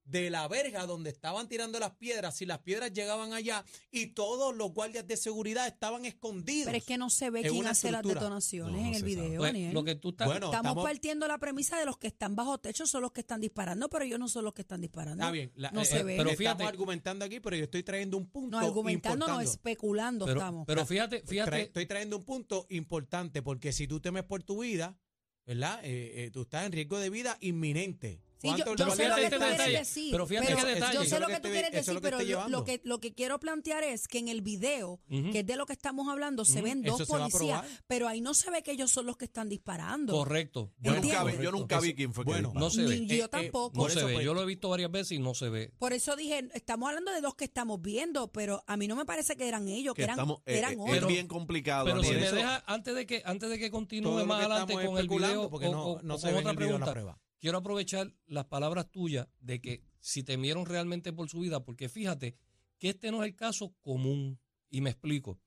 de 0.04 0.31
la 0.31 0.49
verja 0.49 0.84
donde 0.87 1.10
estaban 1.10 1.49
tirando 1.49 1.78
las 1.78 1.93
piedras, 1.93 2.37
si 2.37 2.44
las 2.44 2.58
piedras 2.58 2.93
llegaban 2.93 3.32
allá 3.32 3.64
y 3.90 4.08
todos 4.08 4.54
los 4.54 4.72
guardias 4.72 5.06
de 5.06 5.16
seguridad 5.16 5.66
estaban 5.69 6.04
escondidos. 6.04 6.66
Pero 6.66 6.76
es 6.78 6.84
que 6.84 6.99
no 6.99 7.08
se 7.08 7.31
ve 7.31 7.43
quién 7.43 7.66
hace 7.66 7.90
las 7.93 8.02
detonaciones 8.02 8.72
No, 8.81 8.84
en 8.87 8.90
no 8.90 8.96
el 8.96 9.04
video, 9.04 9.38
Pues, 9.38 9.52
Daniel. 9.52 9.72
lo 9.72 9.84
que 9.84 9.94
tú 9.94 10.10
estás, 10.10 10.26
Bueno, 10.26 10.46
Estamos 10.46 10.70
estamos- 10.70 10.84
partiendo 10.84 11.28
la 11.28 11.38
premisa 11.38 11.78
de 11.78 11.87
los 11.87 11.96
que 11.99 12.08
están 12.08 12.34
bajo 12.34 12.58
techo 12.58 12.87
son 12.87 13.02
los 13.02 13.12
que 13.12 13.20
están 13.20 13.40
disparando, 13.40 13.88
pero 13.88 14.04
ellos 14.04 14.19
no 14.19 14.28
son 14.28 14.44
los 14.44 14.52
que 14.54 14.62
están 14.62 14.81
disparando. 14.81 15.22
Está 15.22 15.31
bien, 15.31 15.52
la- 15.54 15.70
no 15.70 15.82
eh, 15.82 15.84
se 15.84 15.99
eh, 16.00 16.02
ve. 16.02 16.16
pero 16.16 16.31
estamos 16.31 16.38
fíjate- 16.38 16.64
argumentando 16.64 17.25
aquí, 17.25 17.38
pero 17.40 17.56
yo 17.56 17.64
estoy 17.64 17.82
trayendo 17.84 18.16
un 18.16 18.26
punto 18.28 18.58
no 18.60 18.66
argumentando, 18.66 19.19
no 19.26 19.32
importante. 19.34 19.50
especulando 19.52 20.26
pero, 20.26 20.40
estamos. 20.40 20.66
pero 20.66 20.84
fíjate, 20.84 21.22
Tra- 21.25 21.28
fíjate, 21.28 21.60
estoy 21.62 21.87
trayendo 21.87 22.16
un 22.16 22.25
punto 22.25 22.66
importante 22.70 23.40
porque 23.43 23.72
si 23.72 23.87
tú 23.87 24.00
temes 24.00 24.25
por 24.25 24.43
tu 24.43 24.62
vida, 24.62 24.98
¿verdad? 25.46 25.81
Eh, 25.84 26.25
eh, 26.25 26.31
tú 26.32 26.43
estás 26.43 26.66
en 26.66 26.72
riesgo 26.72 26.98
de 26.98 27.08
vida 27.10 27.37
inminente. 27.40 28.20
Sí, 28.42 28.48
yo, 28.48 28.64
¿Cuánto 28.64 28.74
yo 28.76 28.86
le 28.90 28.96
sé 28.96 29.02
lo 29.04 29.08
vale 29.10 29.20
que 29.20 29.26
este 29.26 29.38
tú 29.38 29.56
quieres 29.56 29.78
decir. 29.78 30.10
pero 30.10 30.26
fíjate 30.26 30.46
pero 30.48 30.58
qué 30.66 30.74
detalle. 30.74 30.94
Yo 30.94 31.04
sé 31.04 31.20
lo 31.20 31.26
que 31.28 31.32
que 31.34 31.40
tú 31.40 31.48
quieres 31.48 31.70
lo 31.70 31.76
decir, 31.78 31.94
que 31.94 32.00
pero 32.00 32.16
estoy 32.18 32.32
lo, 32.32 32.38
lo 32.40 32.46
llevando. 32.48 32.64
que, 32.64 32.80
lo 32.84 33.00
que 33.00 33.14
quiero 33.14 33.38
plantear 33.40 33.84
es 33.84 34.08
que 34.08 34.18
en 34.18 34.28
el 34.28 34.42
video, 34.42 35.00
que 35.08 35.38
es 35.40 35.46
de 35.46 35.56
lo 35.56 35.64
que 35.66 35.72
estamos 35.72 36.08
hablando, 36.08 36.44
se 36.44 36.60
ven 36.60 36.82
dos 36.82 37.02
policías, 37.06 37.64
pero 37.86 38.08
ahí 38.08 38.20
no 38.20 38.34
se 38.34 38.50
ve 38.50 38.62
que 38.62 38.72
ellos 38.72 38.90
son 38.90 39.06
los 39.06 39.16
que 39.16 39.24
están 39.26 39.48
disparando. 39.48 40.12
correcto. 40.12 40.72
Yo 40.78 40.92
nunca, 40.94 41.24
vi, 41.24 41.42
yo 41.42 41.52
nunca 41.52 41.78
vi 41.80 41.88
Eso- 41.90 41.96
quién 41.96 42.12
fue 42.14 42.24
que 42.24 42.30
bueno, 42.32 42.48
disparó. 42.48 42.64
No 42.64 42.70
se 42.70 42.82
Ni 42.82 43.06
yo 43.06 43.14
Eh, 43.14 43.18
eh, 43.24 43.28
tampoco. 43.28 43.76
No 43.76 43.82
Por 43.82 43.90
se 43.92 43.98
eso, 44.00 44.06
ve. 44.08 44.24
Yo 44.24 44.34
lo 44.34 44.42
he 44.42 44.46
visto 44.46 44.68
varias 44.68 44.90
veces 44.90 45.12
y 45.12 45.18
no 45.20 45.34
se 45.34 45.48
ve. 45.48 45.72
Por 45.78 45.92
eso 45.92 46.16
dije, 46.16 46.48
estamos 46.54 46.88
hablando 46.88 47.12
de 47.12 47.20
dos 47.20 47.34
que 47.36 47.44
estamos 47.44 47.80
viendo, 47.80 48.32
pero 48.32 48.64
a 48.66 48.76
mí 48.76 48.88
no 48.88 48.96
me 48.96 49.04
parece 49.04 49.36
que 49.36 49.46
eran 49.46 49.68
ellos, 49.68 49.94
que, 49.94 50.00
Que 50.00 50.04
eran, 50.04 50.14
estamos, 50.14 50.38
eh, 50.46 50.58
eran 50.58 50.72
eh, 50.72 50.76
otros. 50.80 50.96
es 50.98 51.06
bien 51.06 51.28
complicado. 51.28 51.84
Pero 51.84 52.02
si 52.02 52.10
me 52.12 52.30
deja, 52.32 52.64
antes 52.66 52.94
de 52.94 53.06
que, 53.06 53.22
antes 53.24 53.48
de 53.50 53.58
que 53.58 53.70
continúe 53.70 54.24
más 54.26 54.38
que 54.40 54.44
adelante 54.46 54.74
con 54.86 54.98
el 54.98 55.08
video 55.08 55.48
porque 55.48 55.68
o- 55.68 56.00
no, 56.02 56.18
se 56.18 56.26
con 56.32 56.36
ve 56.36 56.42
la 56.44 56.54
prueba. 56.54 57.18
Quiero 57.42 57.58
aprovechar 57.58 58.14
las 58.26 58.44
palabras 58.44 58.88
tuyas 58.92 59.26
de 59.40 59.60
que 59.60 59.82
si 59.98 60.22
temieron 60.22 60.64
realmente 60.64 61.12
por 61.12 61.28
su 61.28 61.40
vida, 61.40 61.64
porque 61.64 61.88
fíjate 61.88 62.36
que 62.78 62.90
este 62.90 63.10
no 63.10 63.24
es 63.24 63.30
el 63.30 63.36
caso 63.36 63.74
común. 63.80 64.38
Y 64.70 64.80
me 64.80 64.90
explico. 64.90 65.40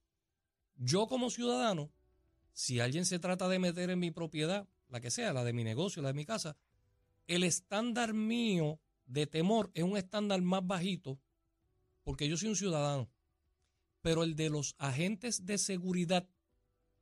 Yo 0.76 1.08
como 1.08 1.30
ciudadano, 1.30 1.94
si 2.52 2.82
alguien 2.82 3.06
se 3.06 3.18
trata 3.18 3.48
de 3.48 3.60
meter 3.60 3.90
en 3.90 4.00
mi 4.00 4.12
propiedad, 4.12 4.68
la 4.90 5.00
que 5.00 5.10
sea, 5.10 5.32
la 5.32 5.46
de 5.46 5.54
mi 5.54 5.64
negocio, 5.64 6.02
la 6.02 6.10
de 6.10 6.16
mi 6.16 6.26
casa, 6.26 6.58
el 7.28 7.44
estándar 7.44 8.14
mío 8.14 8.82
de 9.06 9.26
temor 9.26 9.72
es 9.74 9.84
un 9.84 9.96
estándar 9.96 10.42
más 10.42 10.68
bajito 10.68 11.18
porque 12.04 12.28
yo 12.28 12.36
soy 12.36 12.50
un 12.50 12.58
ciudadano. 12.58 13.10
Pero 14.02 14.24
el 14.24 14.36
de 14.36 14.50
los 14.50 14.76
agentes 14.80 15.46
de 15.46 15.58
seguridad 15.58 16.28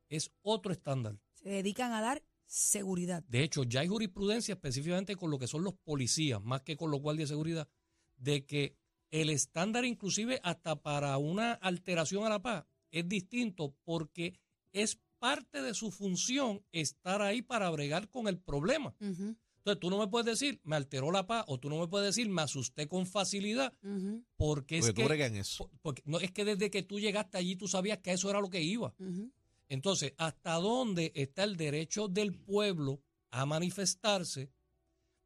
es 0.08 0.30
otro 0.42 0.72
estándar. 0.72 1.18
Se 1.34 1.48
dedican 1.48 1.92
a 1.92 2.00
dar 2.00 2.22
seguridad. 2.54 3.24
De 3.26 3.42
hecho, 3.42 3.64
ya 3.64 3.80
hay 3.80 3.88
jurisprudencia 3.88 4.54
específicamente 4.54 5.16
con 5.16 5.30
lo 5.30 5.38
que 5.38 5.48
son 5.48 5.64
los 5.64 5.74
policías, 5.74 6.40
más 6.42 6.62
que 6.62 6.76
con 6.76 6.90
los 6.90 7.00
guardias 7.00 7.28
de 7.28 7.32
seguridad, 7.32 7.68
de 8.16 8.46
que 8.46 8.76
el 9.10 9.30
estándar 9.30 9.84
inclusive 9.84 10.40
hasta 10.42 10.80
para 10.80 11.18
una 11.18 11.52
alteración 11.52 12.24
a 12.24 12.28
la 12.28 12.42
paz 12.42 12.64
es 12.90 13.08
distinto 13.08 13.76
porque 13.84 14.38
es 14.72 15.00
parte 15.18 15.62
de 15.62 15.74
su 15.74 15.90
función 15.90 16.64
estar 16.70 17.22
ahí 17.22 17.42
para 17.42 17.70
bregar 17.70 18.08
con 18.08 18.28
el 18.28 18.38
problema. 18.38 18.94
Entonces 19.00 19.80
tú 19.80 19.90
no 19.90 19.98
me 19.98 20.08
puedes 20.08 20.26
decir, 20.26 20.60
me 20.62 20.76
alteró 20.76 21.10
la 21.10 21.26
paz, 21.26 21.44
o 21.48 21.58
tú 21.58 21.70
no 21.70 21.80
me 21.80 21.88
puedes 21.88 22.14
decir, 22.14 22.28
me 22.28 22.42
asusté 22.42 22.86
con 22.86 23.06
facilidad, 23.06 23.72
porque 24.36 24.78
es 24.78 24.86
Porque 24.86 25.02
tú 25.02 25.08
que, 25.08 25.38
eso. 25.38 25.70
porque 25.80 26.02
no 26.04 26.20
es 26.20 26.30
que 26.30 26.44
desde 26.44 26.70
que 26.70 26.82
tú 26.82 27.00
llegaste 27.00 27.38
allí 27.38 27.56
tú 27.56 27.66
sabías 27.66 27.98
que 27.98 28.12
eso 28.12 28.30
era 28.30 28.40
lo 28.40 28.50
que 28.50 28.62
iba. 28.62 28.94
Entonces, 29.68 30.14
¿hasta 30.18 30.54
dónde 30.54 31.12
está 31.14 31.44
el 31.44 31.56
derecho 31.56 32.08
del 32.08 32.34
pueblo 32.34 33.02
a 33.30 33.46
manifestarse 33.46 34.50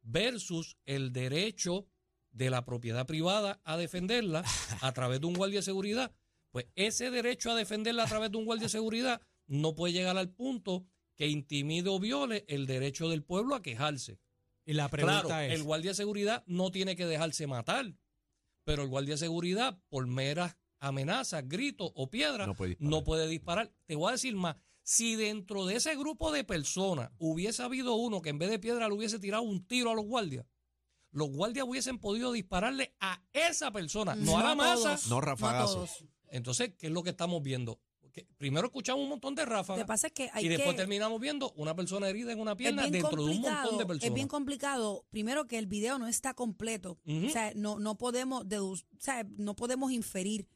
versus 0.01 0.77
el 0.85 1.11
derecho 1.11 1.87
de 2.31 2.49
la 2.49 2.65
propiedad 2.65 3.05
privada 3.05 3.61
a 3.63 3.77
defenderla 3.77 4.43
a 4.81 4.91
través 4.93 5.21
de 5.21 5.27
un 5.27 5.33
guardia 5.33 5.59
de 5.59 5.63
seguridad? 5.63 6.11
Pues 6.51 6.67
ese 6.75 7.11
derecho 7.11 7.51
a 7.51 7.55
defenderla 7.55 8.03
a 8.03 8.07
través 8.07 8.31
de 8.31 8.37
un 8.37 8.45
guardia 8.45 8.65
de 8.65 8.69
seguridad 8.69 9.21
no 9.45 9.75
puede 9.75 9.93
llegar 9.93 10.17
al 10.17 10.29
punto 10.29 10.85
que 11.15 11.27
intimide 11.27 11.89
o 11.89 11.99
viole 11.99 12.45
el 12.47 12.65
derecho 12.65 13.09
del 13.09 13.23
pueblo 13.23 13.55
a 13.55 13.61
quejarse. 13.61 14.19
Y 14.65 14.73
la 14.73 14.87
pregunta 14.89 15.21
Claro, 15.23 15.41
es, 15.41 15.53
el 15.53 15.63
guardia 15.63 15.91
de 15.91 15.95
seguridad 15.95 16.43
no 16.47 16.71
tiene 16.71 16.95
que 16.95 17.05
dejarse 17.05 17.45
matar, 17.45 17.93
pero 18.63 18.83
el 18.83 18.89
guardia 18.89 19.15
de 19.15 19.19
seguridad, 19.19 19.79
por 19.89 20.07
meras 20.07 20.55
amenazas, 20.79 21.47
gritos 21.47 21.91
o 21.95 22.09
piedras, 22.09 22.47
No 22.47 22.55
puede 22.55 22.69
disparar. 22.71 22.89
no 22.91 23.03
puede 23.03 23.27
disparar. 23.27 23.71
Te 23.85 23.95
voy 23.95 24.09
a 24.09 24.11
decir 24.13 24.35
más, 24.35 24.55
si 24.83 25.15
dentro 25.15 25.65
de 25.65 25.75
ese 25.75 25.95
grupo 25.95 26.31
de 26.31 26.43
personas 26.43 27.11
hubiese 27.19 27.61
habido 27.63 27.95
uno 27.95 28.21
que 28.21 28.29
en 28.29 28.39
vez 28.39 28.49
de 28.49 28.59
piedra 28.59 28.87
le 28.87 28.93
hubiese 28.93 29.19
tirado 29.19 29.43
un 29.43 29.65
tiro 29.67 29.91
a 29.91 29.95
los 29.95 30.05
guardias, 30.05 30.45
los 31.11 31.29
guardias 31.29 31.65
hubiesen 31.67 31.97
podido 31.99 32.31
dispararle 32.31 32.95
a 32.99 33.21
esa 33.33 33.71
persona, 33.71 34.15
no, 34.15 34.37
a 34.37 34.43
la 34.43 34.49
No 34.49 34.55
masa. 34.57 34.83
todos, 34.95 35.07
No 35.07 35.21
rafagazo. 35.21 35.73
todos. 35.75 36.05
Entonces, 36.31 36.73
¿qué 36.77 36.87
es 36.87 36.93
lo 36.93 37.03
que 37.03 37.09
estamos 37.11 37.41
viendo? 37.43 37.79
que 38.11 38.27
primero 38.37 38.65
escuchamos 38.65 39.03
un 39.03 39.09
montón 39.09 39.35
de 39.35 39.45
ráfagas 39.45 39.85
pasa 39.85 40.07
es 40.07 40.13
que 40.13 40.31
hay 40.33 40.43
y 40.43 40.49
después 40.49 40.71
que... 40.71 40.77
terminamos 40.77 41.21
viendo 41.21 41.51
una 41.51 41.75
persona 41.75 42.09
herida 42.09 42.31
en 42.31 42.39
una 42.39 42.55
pierna 42.57 42.87
dentro 42.89 43.23
de 43.23 43.31
un 43.33 43.41
montón 43.41 43.77
de 43.77 43.85
personas. 43.85 44.03
Es 44.09 44.13
bien 44.15 44.27
complicado, 44.27 45.05
primero 45.11 45.45
que 45.45 45.59
el 45.59 45.67
video 45.67 45.99
no 45.99 46.07
está 46.07 46.33
completo. 46.33 46.97
O 47.05 47.29
sea, 47.29 47.51
no, 47.55 47.77
no 47.77 47.99
podemos 47.99 48.45
dedu- 48.47 48.83
o 48.83 48.99
sea, 48.99 49.27
no 49.37 49.55
podemos 49.55 49.91
inferir. 49.91 50.47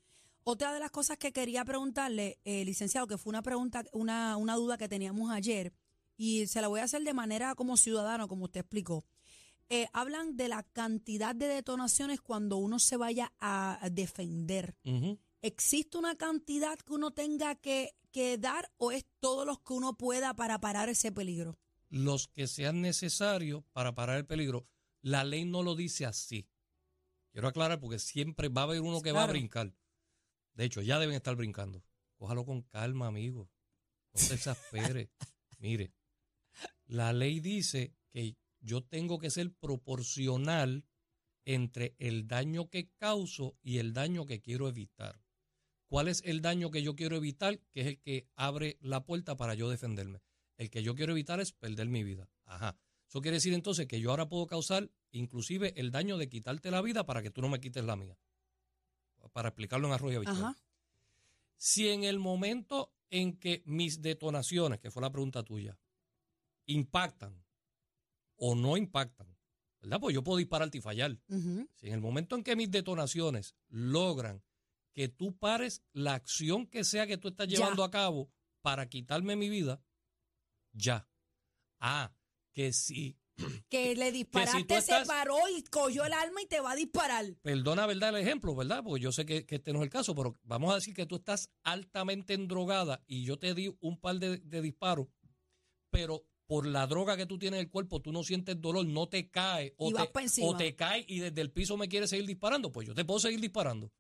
Otra 0.45 0.73
de 0.73 0.79
las 0.79 0.91
cosas 0.91 1.17
que 1.17 1.31
quería 1.31 1.63
preguntarle, 1.63 2.39
eh, 2.43 2.65
licenciado, 2.65 3.07
que 3.07 3.17
fue 3.17 3.31
una 3.31 3.41
pregunta, 3.41 3.83
una, 3.93 4.35
una 4.37 4.55
duda 4.55 4.77
que 4.77 4.89
teníamos 4.89 5.31
ayer, 5.31 5.73
y 6.17 6.47
se 6.47 6.61
la 6.61 6.67
voy 6.67 6.81
a 6.81 6.83
hacer 6.83 7.01
de 7.03 7.13
manera 7.13 7.55
como 7.55 7.77
ciudadano, 7.77 8.27
como 8.27 8.45
usted 8.45 8.61
explicó. 8.61 9.05
Eh, 9.69 9.87
hablan 9.93 10.35
de 10.35 10.49
la 10.49 10.63
cantidad 10.63 11.33
de 11.33 11.47
detonaciones 11.47 12.21
cuando 12.21 12.57
uno 12.57 12.79
se 12.79 12.97
vaya 12.97 13.31
a 13.39 13.79
defender. 13.91 14.75
¿Existe 15.41 15.97
una 15.97 16.15
cantidad 16.15 16.77
que 16.77 16.93
uno 16.93 17.11
tenga 17.11 17.55
que, 17.55 17.95
que 18.11 18.37
dar 18.37 18.71
o 18.77 18.91
es 18.91 19.05
todos 19.19 19.45
los 19.45 19.59
que 19.61 19.73
uno 19.73 19.97
pueda 19.97 20.35
para 20.35 20.59
parar 20.59 20.89
ese 20.89 21.11
peligro? 21.11 21.57
Los 21.89 22.27
que 22.27 22.47
sean 22.47 22.81
necesarios 22.81 23.63
para 23.71 23.95
parar 23.95 24.17
el 24.17 24.25
peligro. 24.25 24.67
La 25.01 25.23
ley 25.23 25.45
no 25.45 25.63
lo 25.63 25.75
dice 25.75 26.05
así. 26.05 26.47
Quiero 27.31 27.47
aclarar 27.47 27.79
porque 27.79 27.99
siempre 27.99 28.49
va 28.49 28.61
a 28.61 28.63
haber 28.65 28.81
uno 28.81 29.01
que 29.01 29.11
va 29.11 29.23
a 29.23 29.27
brincar. 29.27 29.73
De 30.53 30.65
hecho, 30.65 30.81
ya 30.81 30.99
deben 30.99 31.15
estar 31.15 31.35
brincando. 31.35 31.83
Cójalo 32.15 32.45
con 32.45 32.61
calma, 32.61 33.07
amigo. 33.07 33.49
No 34.13 34.19
se 34.19 34.35
exaspere. 34.35 35.09
Mire, 35.59 35.93
la 36.85 37.13
ley 37.13 37.39
dice 37.39 37.95
que 38.11 38.37
yo 38.59 38.83
tengo 38.83 39.19
que 39.19 39.29
ser 39.29 39.53
proporcional 39.53 40.85
entre 41.45 41.95
el 41.97 42.27
daño 42.27 42.69
que 42.69 42.89
causo 42.95 43.57
y 43.61 43.79
el 43.79 43.93
daño 43.93 44.25
que 44.25 44.41
quiero 44.41 44.67
evitar. 44.67 45.21
¿Cuál 45.87 46.07
es 46.07 46.21
el 46.25 46.41
daño 46.41 46.71
que 46.71 46.81
yo 46.81 46.95
quiero 46.95 47.17
evitar? 47.17 47.59
Que 47.71 47.81
es 47.81 47.87
el 47.87 47.99
que 47.99 48.27
abre 48.35 48.77
la 48.81 49.05
puerta 49.05 49.35
para 49.35 49.53
yo 49.53 49.69
defenderme. 49.69 50.21
El 50.57 50.69
que 50.69 50.83
yo 50.83 50.95
quiero 50.95 51.11
evitar 51.11 51.39
es 51.39 51.51
perder 51.51 51.87
mi 51.87 52.03
vida. 52.03 52.29
Ajá. 52.45 52.77
Eso 53.07 53.21
quiere 53.21 53.37
decir 53.37 53.53
entonces 53.53 53.85
que 53.85 53.99
yo 53.99 54.09
ahora 54.09 54.27
puedo 54.27 54.47
causar 54.47 54.89
inclusive 55.11 55.73
el 55.79 55.91
daño 55.91 56.17
de 56.17 56.29
quitarte 56.29 56.71
la 56.71 56.81
vida 56.81 57.05
para 57.05 57.21
que 57.21 57.29
tú 57.29 57.41
no 57.41 57.49
me 57.49 57.59
quites 57.59 57.83
la 57.83 57.95
mía. 57.95 58.17
Para 59.31 59.49
explicarlo 59.49 59.87
en 59.87 59.93
arroyo 59.93 60.17
habitual. 60.17 60.37
Ajá. 60.37 60.57
Si 61.57 61.89
en 61.89 62.03
el 62.03 62.19
momento 62.19 62.93
en 63.09 63.37
que 63.39 63.63
mis 63.65 64.01
detonaciones, 64.01 64.79
que 64.79 64.91
fue 64.91 65.01
la 65.01 65.11
pregunta 65.11 65.43
tuya, 65.43 65.77
impactan 66.65 67.43
o 68.35 68.55
no 68.55 68.75
impactan, 68.77 69.35
¿verdad? 69.81 69.99
Pues 69.99 70.13
yo 70.13 70.23
puedo 70.23 70.37
dispararte 70.37 70.77
y 70.77 70.81
fallar. 70.81 71.17
Si 71.75 71.87
en 71.87 71.93
el 71.93 72.01
momento 72.01 72.35
en 72.35 72.43
que 72.43 72.55
mis 72.55 72.69
detonaciones 72.71 73.55
logran 73.69 74.43
que 74.93 75.07
tú 75.07 75.37
pares 75.37 75.83
la 75.93 76.13
acción 76.15 76.67
que 76.67 76.83
sea 76.83 77.07
que 77.07 77.17
tú 77.17 77.29
estás 77.29 77.47
Ya. 77.47 77.57
llevando 77.57 77.83
a 77.83 77.91
cabo 77.91 78.31
para 78.61 78.87
quitarme 78.89 79.35
mi 79.35 79.49
vida, 79.49 79.81
ya. 80.73 81.07
Ah, 81.79 82.13
que 82.51 82.71
si, 82.73 83.17
Que 83.69 83.95
le 83.95 84.11
disparaste, 84.11 84.75
estás- 84.77 85.01
se 85.01 85.05
paró 85.07 85.37
y 85.57 85.63
cogió 85.63 86.05
el 86.05 86.13
arma 86.13 86.41
y 86.41 86.45
te 86.45 86.59
va 86.59 86.71
a 86.71 86.75
disparar. 86.75 87.25
perdona, 87.41 87.87
¿verdad? 87.87 88.09
El 88.09 88.17
ejemplo, 88.27 88.55
¿verdad? 88.55 88.83
Porque 88.83 89.01
yo 89.01 89.11
sé 89.11 89.25
que, 89.25 89.45
que 89.45 89.55
este 89.55 89.73
no 89.73 89.79
es 89.79 89.83
el 89.85 89.89
caso, 89.89 90.13
pero 90.13 90.37
vamos 90.43 90.71
a 90.71 90.75
decir 90.75 90.93
que 90.93 91.05
tú 91.07 91.15
estás 91.15 91.49
altamente 91.63 92.33
endrogada 92.35 93.03
y 93.07 93.23
yo 93.25 93.39
te 93.39 93.53
di 93.55 93.75
un 93.79 93.99
par 93.99 94.19
de, 94.19 94.37
de 94.37 94.61
disparos, 94.61 95.07
pero 95.89 96.23
por 96.45 96.67
la 96.67 96.85
droga 96.87 97.17
que 97.17 97.25
tú 97.25 97.39
tienes 97.39 97.59
en 97.59 97.65
el 97.65 97.71
cuerpo, 97.71 98.01
tú 98.01 98.11
no 98.11 98.21
sientes 98.23 98.59
dolor, 98.61 98.85
no 98.85 99.07
te 99.09 99.29
cae 99.31 99.73
o 99.77 99.89
te, 99.91 100.11
o 100.43 100.57
te 100.57 100.75
cae 100.75 101.05
y 101.07 101.19
desde 101.19 101.41
el 101.41 101.51
piso 101.51 101.77
me 101.77 101.87
quieres 101.87 102.09
seguir 102.11 102.27
disparando, 102.27 102.71
pues 102.71 102.87
yo 102.87 102.93
te 102.93 103.05
puedo 103.05 103.19
seguir 103.19 103.39
disparando. 103.39 103.91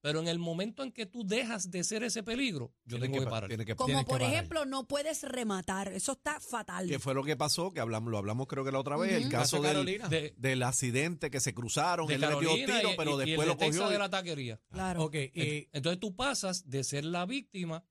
Pero 0.00 0.20
en 0.20 0.28
el 0.28 0.38
momento 0.38 0.84
en 0.84 0.92
que 0.92 1.06
tú 1.06 1.26
dejas 1.26 1.72
de 1.72 1.82
ser 1.82 2.04
ese 2.04 2.22
peligro, 2.22 2.72
yo 2.84 2.98
Tiene 2.98 3.06
tengo 3.06 3.18
que, 3.18 3.24
pa- 3.24 3.30
parar. 3.30 3.48
tiene 3.48 3.64
que- 3.64 3.74
Como 3.74 3.98
que 3.98 4.04
por 4.04 4.18
parar. 4.20 4.32
ejemplo, 4.32 4.64
no 4.64 4.86
puedes 4.86 5.24
rematar. 5.24 5.88
Eso 5.92 6.12
está 6.12 6.38
fatal. 6.38 6.86
¿Qué 6.88 7.00
fue 7.00 7.14
lo 7.14 7.24
que 7.24 7.36
pasó? 7.36 7.72
Que 7.72 7.80
hablamos, 7.80 8.10
lo 8.10 8.18
hablamos 8.18 8.46
creo 8.46 8.64
que 8.64 8.70
la 8.70 8.78
otra 8.78 8.96
vez, 8.96 9.12
el 9.12 9.28
caso 9.28 9.60
Caso 9.60 9.74
del. 9.84 9.98
De, 10.08 10.34
del 10.36 10.62
accidente 10.62 11.30
que 11.30 11.40
se 11.40 11.52
cruzaron, 11.52 12.06
de 12.06 12.14
él 12.14 12.20
le 12.20 12.26
Carolina 12.28 12.54
tiro, 12.78 12.92
y- 12.92 12.96
pero 12.96 13.10
y- 13.10 13.14
y 13.14 13.20
el 13.22 13.26
después 13.26 13.48
de 13.48 13.52
lo 13.54 13.58
cogió. 13.58 13.88
de 13.88 13.98
la 13.98 14.08
taquería. 14.10 14.60
Claro. 14.70 15.02
Ok, 15.04 15.14
y 15.14 15.40
Ent- 15.40 15.68
Entonces 15.72 15.98
tú 16.00 16.14
pasas 16.14 16.68
de 16.70 16.84
ser 16.84 17.04
la 17.04 17.26
víctima 17.26 17.82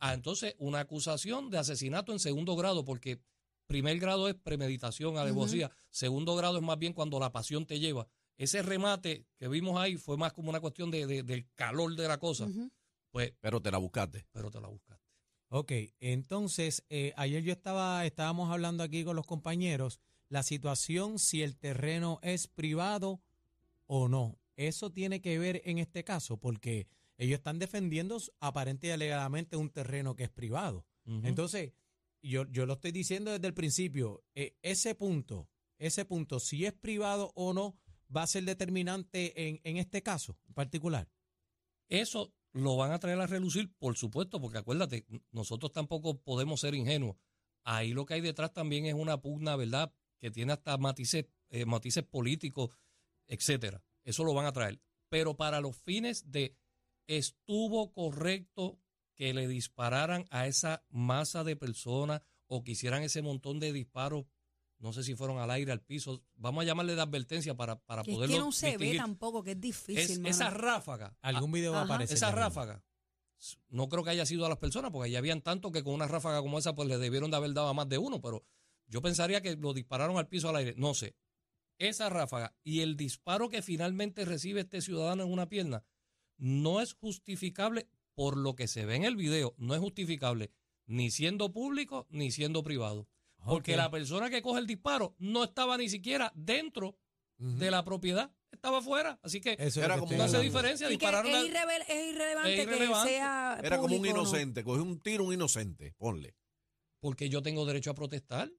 a 0.00 0.12
entonces 0.12 0.54
una 0.58 0.80
acusación 0.80 1.48
de 1.50 1.56
asesinato 1.58 2.12
en 2.12 2.18
segundo 2.18 2.56
grado, 2.56 2.84
porque 2.84 3.20
primer 3.66 3.98
grado 3.98 4.28
es 4.28 4.34
premeditación, 4.34 5.16
alevosía, 5.16 5.70
segundo 5.90 6.36
grado 6.36 6.58
es 6.58 6.62
más 6.62 6.78
bien 6.78 6.92
cuando 6.92 7.18
la 7.18 7.32
pasión 7.32 7.64
te 7.66 7.78
lleva. 7.80 8.06
Ese 8.38 8.62
remate 8.62 9.26
que 9.36 9.48
vimos 9.48 9.78
ahí 9.78 9.96
fue 9.96 10.16
más 10.16 10.32
como 10.32 10.48
una 10.48 10.60
cuestión 10.60 10.90
de, 10.90 11.06
de- 11.06 11.22
del 11.22 11.46
calor 11.54 11.94
de 11.96 12.08
la 12.08 12.18
cosa, 12.18 12.48
pues, 13.10 13.32
Pero 13.40 13.60
te 13.60 13.70
la 13.70 13.78
buscaste. 13.78 14.26
pero 14.32 14.50
te 14.50 14.60
la 14.60 14.68
buscaste. 14.68 15.04
Ok, 15.50 15.72
entonces, 16.00 16.84
eh, 16.88 17.12
ayer 17.16 17.42
yo 17.42 17.52
estaba, 17.52 18.04
estábamos 18.06 18.50
hablando 18.50 18.82
aquí 18.84 19.02
con 19.04 19.16
los 19.16 19.26
compañeros, 19.26 19.98
la 20.28 20.42
situación 20.42 21.18
si 21.18 21.42
el 21.42 21.56
terreno 21.56 22.18
es 22.22 22.46
privado 22.48 23.20
o 23.86 24.08
no. 24.08 24.38
Eso 24.56 24.90
tiene 24.92 25.20
que 25.20 25.38
ver 25.38 25.62
en 25.64 25.78
este 25.78 26.04
caso, 26.04 26.36
porque 26.36 26.86
ellos 27.16 27.38
están 27.38 27.58
defendiendo 27.58 28.18
aparente 28.40 28.88
y 28.88 28.90
alegadamente 28.90 29.56
un 29.56 29.70
terreno 29.70 30.14
que 30.16 30.24
es 30.24 30.30
privado. 30.30 30.84
Entonces, 31.06 31.72
yo, 32.22 32.44
yo 32.50 32.66
lo 32.66 32.74
estoy 32.74 32.92
diciendo 32.92 33.30
desde 33.30 33.46
el 33.46 33.54
principio, 33.54 34.22
eh, 34.34 34.54
ese 34.62 34.94
punto, 34.94 35.48
ese 35.78 36.04
punto, 36.04 36.38
si 36.40 36.66
es 36.66 36.74
privado 36.74 37.32
o 37.34 37.54
no, 37.54 37.78
va 38.14 38.22
a 38.22 38.26
ser 38.26 38.44
determinante 38.44 39.48
en, 39.48 39.60
en 39.64 39.76
este 39.76 40.02
caso 40.02 40.38
en 40.46 40.54
particular. 40.54 41.08
Eso 41.88 42.34
lo 42.52 42.76
van 42.76 42.92
a 42.92 42.98
traer 42.98 43.20
a 43.20 43.26
relucir, 43.26 43.72
por 43.78 43.96
supuesto, 43.96 44.40
porque 44.40 44.58
acuérdate, 44.58 45.06
nosotros 45.30 45.72
tampoco 45.72 46.20
podemos 46.20 46.60
ser 46.60 46.74
ingenuos. 46.74 47.16
Ahí 47.64 47.92
lo 47.92 48.06
que 48.06 48.14
hay 48.14 48.20
detrás 48.20 48.52
también 48.52 48.86
es 48.86 48.94
una 48.94 49.20
pugna, 49.20 49.56
¿verdad? 49.56 49.92
Que 50.18 50.30
tiene 50.30 50.52
hasta 50.52 50.76
matices, 50.78 51.26
eh, 51.50 51.66
matices 51.66 52.04
políticos, 52.04 52.70
etcétera. 53.26 53.82
Eso 54.04 54.24
lo 54.24 54.34
van 54.34 54.46
a 54.46 54.52
traer. 54.52 54.80
Pero 55.08 55.36
para 55.36 55.60
los 55.60 55.76
fines 55.76 56.30
de 56.30 56.56
estuvo 57.06 57.92
correcto 57.92 58.80
que 59.14 59.34
le 59.34 59.48
dispararan 59.48 60.26
a 60.30 60.46
esa 60.46 60.84
masa 60.88 61.44
de 61.44 61.56
personas 61.56 62.22
o 62.46 62.62
que 62.62 62.72
hicieran 62.72 63.02
ese 63.02 63.22
montón 63.22 63.58
de 63.58 63.72
disparos, 63.72 64.26
no 64.78 64.92
sé 64.92 65.02
si 65.02 65.14
fueron 65.14 65.38
al 65.38 65.50
aire, 65.50 65.72
al 65.72 65.80
piso, 65.80 66.22
vamos 66.36 66.62
a 66.62 66.66
llamarle 66.66 66.94
de 66.94 67.00
advertencia 67.02 67.56
para, 67.56 67.78
para 67.80 68.02
Que 68.02 68.10
es 68.12 68.16
poderlo 68.16 68.34
que 68.36 68.40
no 68.40 68.52
se 68.52 68.66
ve 68.66 68.72
distinguir. 68.72 68.96
tampoco, 69.00 69.42
que 69.42 69.52
es 69.52 69.60
difícil. 69.60 70.26
Es- 70.26 70.36
esa 70.36 70.50
ráfaga, 70.50 71.16
Algún 71.22 71.50
video 71.52 71.72
va 71.72 71.80
a 71.80 71.84
aparecer. 71.84 72.16
esa 72.16 72.30
ráfaga, 72.30 72.82
no 73.68 73.88
creo 73.88 74.02
que 74.04 74.10
haya 74.10 74.26
sido 74.26 74.46
a 74.46 74.48
las 74.48 74.58
personas, 74.58 74.90
porque 74.90 75.10
ya 75.10 75.18
habían 75.18 75.42
tanto 75.42 75.70
que 75.72 75.82
con 75.84 75.94
una 75.94 76.08
ráfaga 76.08 76.40
como 76.42 76.58
esa, 76.58 76.74
pues 76.74 76.88
le 76.88 76.98
debieron 76.98 77.30
de 77.30 77.36
haber 77.36 77.52
dado 77.54 77.68
a 77.68 77.74
más 77.74 77.88
de 77.88 77.98
uno, 77.98 78.20
pero 78.20 78.44
yo 78.86 79.00
pensaría 79.02 79.40
que 79.40 79.56
lo 79.56 79.74
dispararon 79.74 80.16
al 80.16 80.28
piso 80.28 80.48
al 80.48 80.56
aire. 80.56 80.74
No 80.76 80.94
sé. 80.94 81.14
Esa 81.78 82.08
ráfaga 82.08 82.56
y 82.64 82.80
el 82.80 82.96
disparo 82.96 83.48
que 83.48 83.62
finalmente 83.62 84.24
recibe 84.24 84.60
este 84.62 84.80
ciudadano 84.80 85.22
en 85.22 85.30
una 85.32 85.48
pierna 85.48 85.84
no 86.36 86.80
es 86.80 86.94
justificable 86.94 87.88
por 88.14 88.36
lo 88.36 88.56
que 88.56 88.66
se 88.66 88.84
ve 88.84 88.96
en 88.96 89.04
el 89.04 89.14
video, 89.14 89.54
no 89.58 89.74
es 89.74 89.80
justificable 89.80 90.50
ni 90.86 91.10
siendo 91.12 91.52
público 91.52 92.06
ni 92.10 92.32
siendo 92.32 92.64
privado. 92.64 93.08
Porque 93.44 93.76
la 93.76 93.90
persona 93.90 94.28
que 94.30 94.42
coge 94.42 94.60
el 94.60 94.66
disparo 94.66 95.14
no 95.18 95.44
estaba 95.44 95.76
ni 95.78 95.88
siquiera 95.88 96.32
dentro 96.34 96.98
de 97.38 97.70
la 97.70 97.84
propiedad, 97.84 98.32
estaba 98.50 98.78
afuera. 98.78 99.18
Así 99.22 99.40
que 99.40 99.52
Eso 99.52 99.78
es 99.80 99.86
Era 99.86 99.98
como 99.98 100.12
no 100.16 100.24
hace 100.24 100.40
diferencia. 100.40 100.86
Y 100.86 100.98
que 100.98 101.06
Dispararon 101.06 101.30
es, 101.30 101.36
al- 101.36 101.46
irrevel- 101.48 101.84
es 101.88 102.08
irrelevante 102.14 102.54
es 102.54 102.62
irrelevante. 102.66 103.08
que 103.10 103.16
sea 103.16 103.60
Era 103.62 103.78
como 103.78 103.94
un 103.94 104.00
o 104.00 104.04
no. 104.04 104.10
inocente, 104.10 104.64
cogió 104.64 104.82
un 104.82 105.00
tiro 105.00 105.24
un 105.24 105.32
inocente, 105.34 105.94
ponle. 105.98 106.34
porque 107.00 107.28
yo 107.28 107.42
tengo 107.42 107.64
derecho 107.64 107.90
a 107.90 107.94
protestar. 107.94 108.50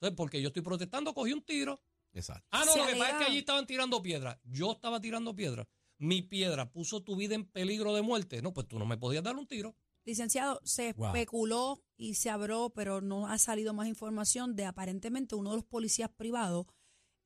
Entonces, 0.00 0.16
porque 0.16 0.40
yo 0.40 0.48
estoy 0.48 0.62
protestando, 0.62 1.12
cogí 1.12 1.32
un 1.32 1.42
tiro. 1.42 1.82
Exacto. 2.12 2.46
Ah, 2.52 2.62
no, 2.64 2.72
Se 2.72 2.78
lo 2.78 2.86
que 2.86 2.92
pasa 2.96 3.10
es 3.10 3.16
que 3.18 3.24
allí 3.24 3.38
estaban 3.38 3.66
tirando 3.66 4.00
piedras. 4.00 4.38
Yo 4.44 4.72
estaba 4.72 5.00
tirando 5.00 5.34
piedras. 5.34 5.66
Mi 5.98 6.22
piedra 6.22 6.70
puso 6.70 7.02
tu 7.02 7.16
vida 7.16 7.34
en 7.34 7.44
peligro 7.44 7.94
de 7.94 8.02
muerte. 8.02 8.40
No, 8.42 8.54
pues 8.54 8.66
tú 8.68 8.78
no 8.78 8.86
me 8.86 8.96
podías 8.96 9.22
dar 9.24 9.36
un 9.36 9.46
tiro. 9.46 9.76
Licenciado, 10.04 10.60
se 10.64 10.92
Wow. 10.94 11.08
especuló 11.08 11.82
y 11.96 12.14
se 12.14 12.30
habló, 12.30 12.70
pero 12.70 13.00
no 13.00 13.26
ha 13.28 13.38
salido 13.38 13.74
más 13.74 13.86
información 13.88 14.56
de 14.56 14.64
aparentemente 14.64 15.34
uno 15.34 15.50
de 15.50 15.56
los 15.56 15.64
policías 15.64 16.10
privados 16.10 16.66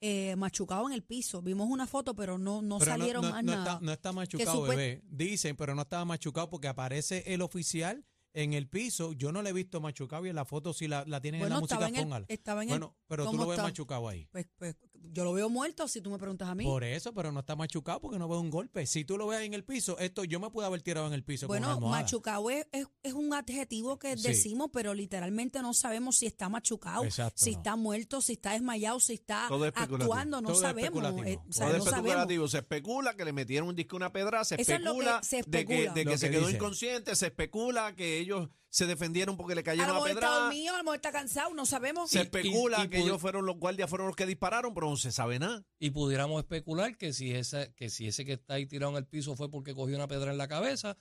eh, 0.01 0.35
machucado 0.37 0.87
en 0.87 0.93
el 0.93 1.03
piso. 1.03 1.41
Vimos 1.41 1.69
una 1.71 1.87
foto, 1.87 2.15
pero 2.15 2.37
no, 2.37 2.61
no 2.61 2.79
Pero 2.79 2.91
salieron 2.91 3.23
no, 3.23 3.31
más 3.31 3.43
no 3.45 3.53
nada. 3.53 3.73
Está, 3.75 3.81
no 3.85 3.93
está 3.93 4.13
machucado, 4.13 4.63
bebé. 4.63 5.03
Dicen, 5.07 5.57
pero 5.57 5.75
no 5.75 5.83
estaba 5.83 6.05
machucado 6.05 6.51
porque 6.51 6.69
aparece 6.69 7.23
el 7.33 7.41
oficial 7.41 8.05
en 8.35 8.53
el 8.53 8.69
piso. 8.69 9.13
Yo 9.15 9.33
no 9.33 9.41
le 9.41 9.51
he 9.51 9.53
visto 9.55 9.81
machucado 9.81 10.27
y 10.27 10.29
en 10.29 10.35
la 10.37 10.45
foto 10.45 10.75
si 10.75 10.89
la, 10.89 11.05
la 11.07 11.23
tienen 11.23 11.39
bueno, 11.41 11.55
en 11.55 11.57
la 11.57 11.61
música, 11.61 11.89
en, 11.89 11.97
el, 11.97 12.03
póngala. 12.03 12.27
estaba 12.29 12.63
en 12.65 12.69
el- 12.69 12.73
Bueno, 12.81 12.97
pero 13.07 13.25
tú 13.25 13.31
¿cómo 13.31 13.43
lo 13.45 13.49
ves 13.49 13.57
está? 13.57 13.63
machucado 13.69 14.09
ahí. 14.09 14.27
Pues, 14.31 14.47
pues, 14.59 14.77
yo 15.13 15.25
lo 15.25 15.33
veo 15.33 15.49
muerto 15.49 15.87
si 15.89 16.01
tú 16.01 16.11
me 16.11 16.19
preguntas 16.19 16.49
a 16.49 16.55
mí. 16.55 16.65
Por 16.65 16.85
eso, 16.85 17.13
pero 17.13 17.31
no 17.33 17.41
está 17.41 17.57
machucado 17.57 18.01
porque 18.01 18.19
no 18.19 18.29
veo 18.29 18.41
un 18.41 18.51
golpe. 18.51 18.87
Si 18.87 19.05
tú 19.05 19.17
lo 19.19 19.27
ves 19.27 19.43
en 19.43 19.55
el 19.55 19.65
piso, 19.65 19.99
esto 19.99 20.25
yo 20.25 20.41
me 20.41 20.51
pude 20.51 20.67
haber 20.67 20.83
tirado 20.83 21.07
en 21.07 21.13
el 21.13 21.23
piso 21.25 21.47
con 21.47 21.57
una 21.59 21.67
Bueno, 21.67 21.75
almohada. 21.79 22.03
machucado 22.03 22.51
es, 22.51 22.67
es- 22.73 22.87
es 23.03 23.13
un 23.13 23.33
adjetivo 23.35 23.99
que 23.99 24.17
Sí. 24.17 24.29
decimos, 24.29 24.71
pero 24.73 24.95
literalmente 24.95 25.61
no 25.63 25.75
sabemos 25.75 26.17
si 26.19 26.27
está 26.27 26.49
machucado, 26.49 27.05
Exacto, 27.05 27.43
si 27.43 27.53
no. 27.53 27.57
está 27.59 27.77
muerto, 27.77 28.21
si 28.21 28.33
está 28.35 28.53
desmayado, 28.53 29.01
si 29.01 29.15
está 29.15 29.47
actuando, 29.47 30.41
no 30.41 30.49
Todo 30.49 30.57
es 30.57 30.61
sabemos. 30.63 31.03
especulativo. 31.03 31.25
eh, 31.25 31.39
o 31.49 31.53
sea, 31.53 31.67
Todo 31.67 31.77
es 31.77 31.85
no 31.85 31.91
sabemos. 31.91 32.51
Se 32.51 32.59
especula 32.59 33.15
que 33.17 33.25
le 33.25 33.33
metieron 33.33 33.69
un 33.69 33.77
disco 33.77 33.97
a 33.97 33.99
una 33.99 34.13
pedra, 34.13 34.45
se 34.45 34.55
es 34.61 34.69
especula, 34.69 35.23
se 35.23 35.37
de 35.37 35.43
que, 35.45 35.59
especula. 35.61 35.93
de 35.95 36.05
que 36.05 36.19
se 36.19 36.31
que 36.31 36.37
quedó 36.37 36.51
inconsciente, 36.51 37.15
se 37.17 37.27
especula 37.27 37.95
que 37.95 38.19
ellos 38.19 38.49
se 38.69 38.87
defendieron 38.87 39.37
porque 39.37 39.55
le 39.55 39.61
A 39.61 39.65
cayeron 39.65 39.91
a 39.91 39.95
mejor 39.95 40.09
está 40.09 40.21
pedra. 40.21 40.35
dormido, 40.41 40.75
a 40.75 40.79
lo 40.79 40.83
mejor 40.85 40.97
está 40.97 41.13
cansado, 41.13 41.55
no 41.55 41.65
sabemos. 41.65 42.11
Se 42.11 42.19
Y- 42.19 42.23
especula 42.23 42.79
y- 42.81 42.87
y 42.87 42.89
que 42.89 42.99
ellos 42.99 43.21
fueron 43.21 43.47
los 43.47 43.57
guardias, 43.57 43.89
fueron 43.89 44.09
los 44.09 44.17
que 44.17 44.27
dispararon, 44.27 44.75
pero 44.75 44.94
se 44.97 45.13
sabe 45.13 45.39
nada. 45.39 45.67
Y 45.79 45.91
pudiéramos 45.91 46.41
especular 46.43 46.97
que 46.97 47.13
si, 47.13 47.33
esa, 47.33 47.73
que 47.75 47.91
si 47.91 48.07
ese 48.07 48.25
que 48.25 48.35
está 48.35 48.55
ahí 48.55 48.67
tirado 48.67 48.93
en 48.93 48.99
el 48.99 49.07
piso 49.07 49.37
fue 49.37 49.51
porque 49.51 49.75
cogió 49.75 49.97
una 49.97 50.09
pedra 50.09 50.31
en 50.31 50.39
la 50.39 50.49
cabeza, 50.49 50.99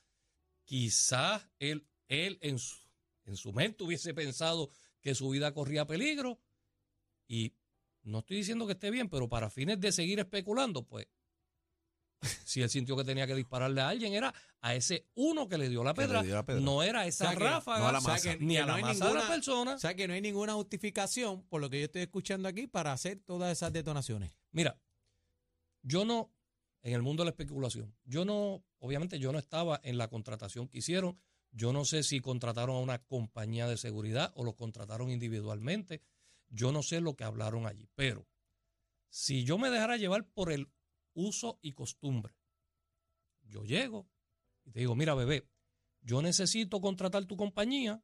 quizás 0.65 1.49
él, 1.59 1.87
él 2.07 2.37
en, 2.41 2.59
su, 2.59 2.77
en 3.25 3.35
su 3.35 3.53
mente 3.53 3.83
hubiese 3.83 4.13
pensado 4.13 4.69
que 5.01 5.15
su 5.15 5.29
vida 5.29 5.53
corría 5.53 5.85
peligro. 5.85 6.39
Y 7.27 7.53
no 8.03 8.19
estoy 8.19 8.37
diciendo 8.37 8.65
que 8.65 8.73
esté 8.73 8.91
bien, 8.91 9.09
pero 9.09 9.29
para 9.29 9.49
fines 9.49 9.79
de 9.79 9.91
seguir 9.91 10.19
especulando, 10.19 10.85
pues, 10.85 11.07
si 12.43 12.61
él 12.61 12.69
sintió 12.69 12.95
que 12.97 13.03
tenía 13.03 13.27
que 13.27 13.35
dispararle 13.35 13.81
a 13.81 13.89
alguien, 13.89 14.13
era 14.13 14.33
a 14.61 14.75
ese 14.75 15.07
uno 15.15 15.47
que 15.49 15.57
le 15.57 15.69
dio 15.69 15.83
la 15.83 15.93
pedra, 15.93 16.23
dio 16.23 16.35
la 16.35 16.45
pedra. 16.45 16.61
no 16.61 16.81
era 16.83 17.01
a 17.01 17.05
esa 17.07 17.25
O 17.25 17.27
sea 17.29 17.37
que- 17.37 17.43
ráfaga, 17.43 17.79
no 17.79 17.87
a 17.87 17.91
la 17.91 17.97
o 17.99 18.01
sea 18.01 18.13
masa. 18.13 18.37
que 18.37 18.45
ni 18.45 18.53
Que 18.53 18.59
a 18.59 18.65
no 18.65 18.67
la 18.67 18.75
hay 18.75 18.81
masa 18.83 18.93
de 18.93 18.99
la 19.13 19.19
ninguna- 19.19 19.35
persona. 19.35 19.75
O 19.75 19.79
sea 19.79 19.93
que 19.95 20.07
no 20.07 20.13
hay 20.13 20.21
ninguna 20.21 20.53
justificación 20.53 21.43
por 21.49 21.61
lo 21.61 21.69
que 21.69 21.79
yo 21.79 21.85
estoy 21.85 22.01
escuchando 22.03 22.47
aquí 22.47 22.67
para 22.67 22.93
hacer 22.93 23.19
todas 23.25 23.51
esas 23.51 23.73
detonaciones. 23.73 24.31
Mira, 24.51 24.79
yo 25.81 26.05
no, 26.05 26.31
en 26.81 26.93
el 26.93 27.01
mundo 27.01 27.23
de 27.23 27.25
la 27.25 27.31
especulación, 27.31 27.93
yo 28.05 28.25
no, 28.25 28.63
obviamente 28.79 29.19
yo 29.19 29.31
no 29.31 29.39
estaba 29.39 29.79
en 29.83 29.97
la 29.97 30.07
contratación 30.09 30.67
que 30.67 30.77
hicieron, 30.79 31.17
yo 31.51 31.71
no 31.73 31.85
sé 31.85 32.03
si 32.03 32.19
contrataron 32.19 32.75
a 32.75 32.79
una 32.79 32.99
compañía 32.99 33.67
de 33.67 33.77
seguridad 33.77 34.31
o 34.35 34.43
los 34.43 34.55
contrataron 34.55 35.11
individualmente, 35.11 36.01
yo 36.49 36.71
no 36.71 36.83
sé 36.83 37.01
lo 37.01 37.15
que 37.15 37.23
hablaron 37.23 37.65
allí, 37.67 37.87
pero 37.95 38.25
si 39.09 39.43
yo 39.43 39.57
me 39.57 39.69
dejara 39.69 39.97
llevar 39.97 40.25
por 40.25 40.51
el 40.51 40.69
uso 41.13 41.59
y 41.61 41.73
costumbre, 41.73 42.35
yo 43.43 43.63
llego 43.63 44.09
y 44.65 44.71
te 44.71 44.79
digo, 44.79 44.95
mira 44.95 45.13
bebé, 45.15 45.47
yo 46.01 46.21
necesito 46.21 46.81
contratar 46.81 47.25
tu 47.25 47.37
compañía 47.37 48.03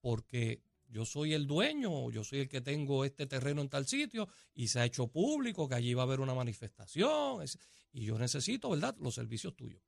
porque 0.00 0.62
yo 0.88 1.06
soy 1.06 1.32
el 1.32 1.46
dueño, 1.46 2.10
yo 2.10 2.24
soy 2.24 2.40
el 2.40 2.48
que 2.48 2.60
tengo 2.60 3.04
este 3.04 3.26
terreno 3.26 3.62
en 3.62 3.68
tal 3.68 3.86
sitio 3.86 4.28
y 4.54 4.68
se 4.68 4.80
ha 4.80 4.84
hecho 4.84 5.08
público 5.08 5.68
que 5.68 5.74
allí 5.74 5.94
va 5.94 6.02
a 6.02 6.06
haber 6.06 6.20
una 6.20 6.34
manifestación 6.34 7.42
es- 7.42 7.58
y 7.92 8.04
yo 8.04 8.18
necesito, 8.18 8.70
¿verdad?, 8.70 8.96
los 8.98 9.14
servicios 9.14 9.54
tuyos. 9.56 9.82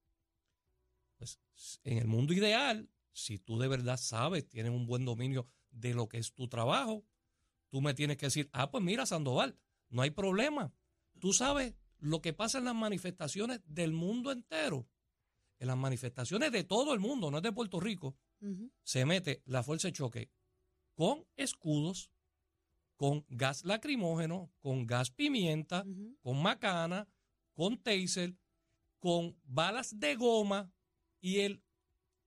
Pues 1.16 1.38
en 1.84 1.98
el 1.98 2.06
mundo 2.06 2.32
ideal, 2.32 2.90
si 3.12 3.38
tú 3.38 3.58
de 3.58 3.68
verdad 3.68 3.96
sabes, 3.96 4.48
tienes 4.48 4.72
un 4.72 4.86
buen 4.86 5.04
dominio 5.04 5.46
de 5.70 5.94
lo 5.94 6.08
que 6.08 6.18
es 6.18 6.32
tu 6.34 6.48
trabajo, 6.48 7.06
tú 7.70 7.80
me 7.80 7.94
tienes 7.94 8.16
que 8.16 8.26
decir, 8.26 8.48
ah, 8.52 8.70
pues 8.70 8.82
mira, 8.82 9.06
Sandoval, 9.06 9.58
no 9.88 10.02
hay 10.02 10.10
problema. 10.10 10.72
Tú 11.20 11.32
sabes 11.32 11.74
lo 11.98 12.20
que 12.20 12.32
pasa 12.32 12.58
en 12.58 12.64
las 12.64 12.74
manifestaciones 12.74 13.60
del 13.66 13.92
mundo 13.92 14.32
entero, 14.32 14.88
en 15.58 15.68
las 15.68 15.76
manifestaciones 15.76 16.52
de 16.52 16.64
todo 16.64 16.92
el 16.92 17.00
mundo, 17.00 17.30
no 17.30 17.38
es 17.38 17.42
de 17.42 17.52
Puerto 17.52 17.80
Rico, 17.80 18.16
se 18.82 19.06
mete 19.06 19.42
la 19.46 19.62
fuerza 19.62 19.88
de 19.88 19.92
choque 19.92 20.30
con 20.94 21.26
escudos, 21.36 22.10
con 22.96 23.24
gas 23.28 23.64
lacrimógeno, 23.64 24.52
con 24.60 24.86
gas 24.86 25.10
pimienta, 25.10 25.84
con 26.20 26.42
macana, 26.42 27.08
con 27.54 27.78
taser, 27.78 28.36
con 28.98 29.36
balas 29.44 29.98
de 29.98 30.14
goma 30.16 30.72
y 31.20 31.40
el 31.40 31.62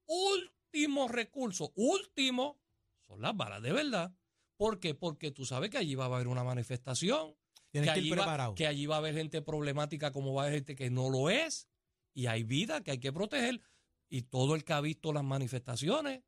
último 0.06 1.08
recurso, 1.08 1.72
último, 1.74 2.60
son 3.06 3.22
las 3.22 3.36
balas 3.36 3.62
de 3.62 3.72
verdad. 3.72 4.14
¿Por 4.56 4.80
qué? 4.80 4.94
Porque 4.94 5.30
tú 5.30 5.44
sabes 5.44 5.70
que 5.70 5.78
allí 5.78 5.94
va 5.94 6.04
a 6.04 6.14
haber 6.14 6.28
una 6.28 6.44
manifestación, 6.44 7.36
Tienes 7.70 7.90
que 7.90 7.94
que 7.94 8.00
allí, 8.00 8.08
ir 8.08 8.12
va, 8.14 8.16
preparado. 8.22 8.54
que 8.54 8.66
allí 8.66 8.86
va 8.86 8.96
a 8.96 8.98
haber 8.98 9.14
gente 9.14 9.42
problemática 9.42 10.10
como 10.12 10.32
va 10.34 10.42
a 10.42 10.46
haber 10.46 10.58
gente 10.60 10.74
que 10.74 10.90
no 10.90 11.10
lo 11.10 11.28
es 11.30 11.68
y 12.14 12.26
hay 12.26 12.42
vida 12.44 12.82
que 12.82 12.92
hay 12.92 12.98
que 12.98 13.12
proteger 13.12 13.60
y 14.08 14.22
todo 14.22 14.54
el 14.54 14.64
que 14.64 14.72
ha 14.72 14.80
visto 14.80 15.12
las 15.12 15.22
manifestaciones, 15.24 16.22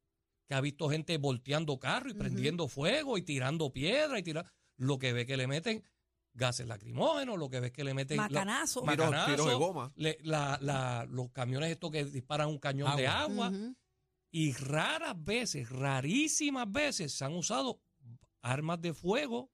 que 0.49 0.55
ha 0.55 0.61
visto 0.61 0.91
gente 0.91 1.17
volteando 1.17 1.79
carro 1.79 2.11
y 2.11 2.15
prendiendo 2.15 2.69
fuego 2.69 3.17
y 3.17 3.23
tirando 3.23 3.73
piedra 3.73 4.19
y 4.19 4.23
tirar, 4.23 4.53
lo 4.77 4.99
que 4.99 5.13
ve 5.13 5.25
que 5.27 5.37
le 5.39 5.47
meten 5.47 5.83
gases 6.35 6.67
lacrimógenos, 6.67 7.39
lo 7.39 7.49
que 7.49 7.61
ve 7.61 7.73
que 7.73 7.85
le 7.85 7.95
meten 7.95 8.19
la- 8.19 8.25
Macanazo. 8.25 8.83
Macanazo. 8.85 9.31
tiros 9.31 9.47
de 9.49 9.55
goma. 9.55 9.93
le- 9.97 10.19
la- 10.23 10.59
la- 10.61 11.07
los 11.09 11.31
camiones 11.31 11.71
estos 11.71 11.91
que 11.91 12.05
disparan 12.05 12.49
un 12.49 12.59
cañón 12.59 12.95
de 12.97 13.07
Agua. 13.07 13.51
y 14.33 14.53
raras 14.53 15.15
veces, 15.25 15.69
rarísimas 15.71 16.71
veces 16.71 17.13
se 17.13 17.25
han 17.25 17.33
usado 17.35 17.81
armas 18.43 18.81
de 18.81 18.95
fuego, 18.95 19.51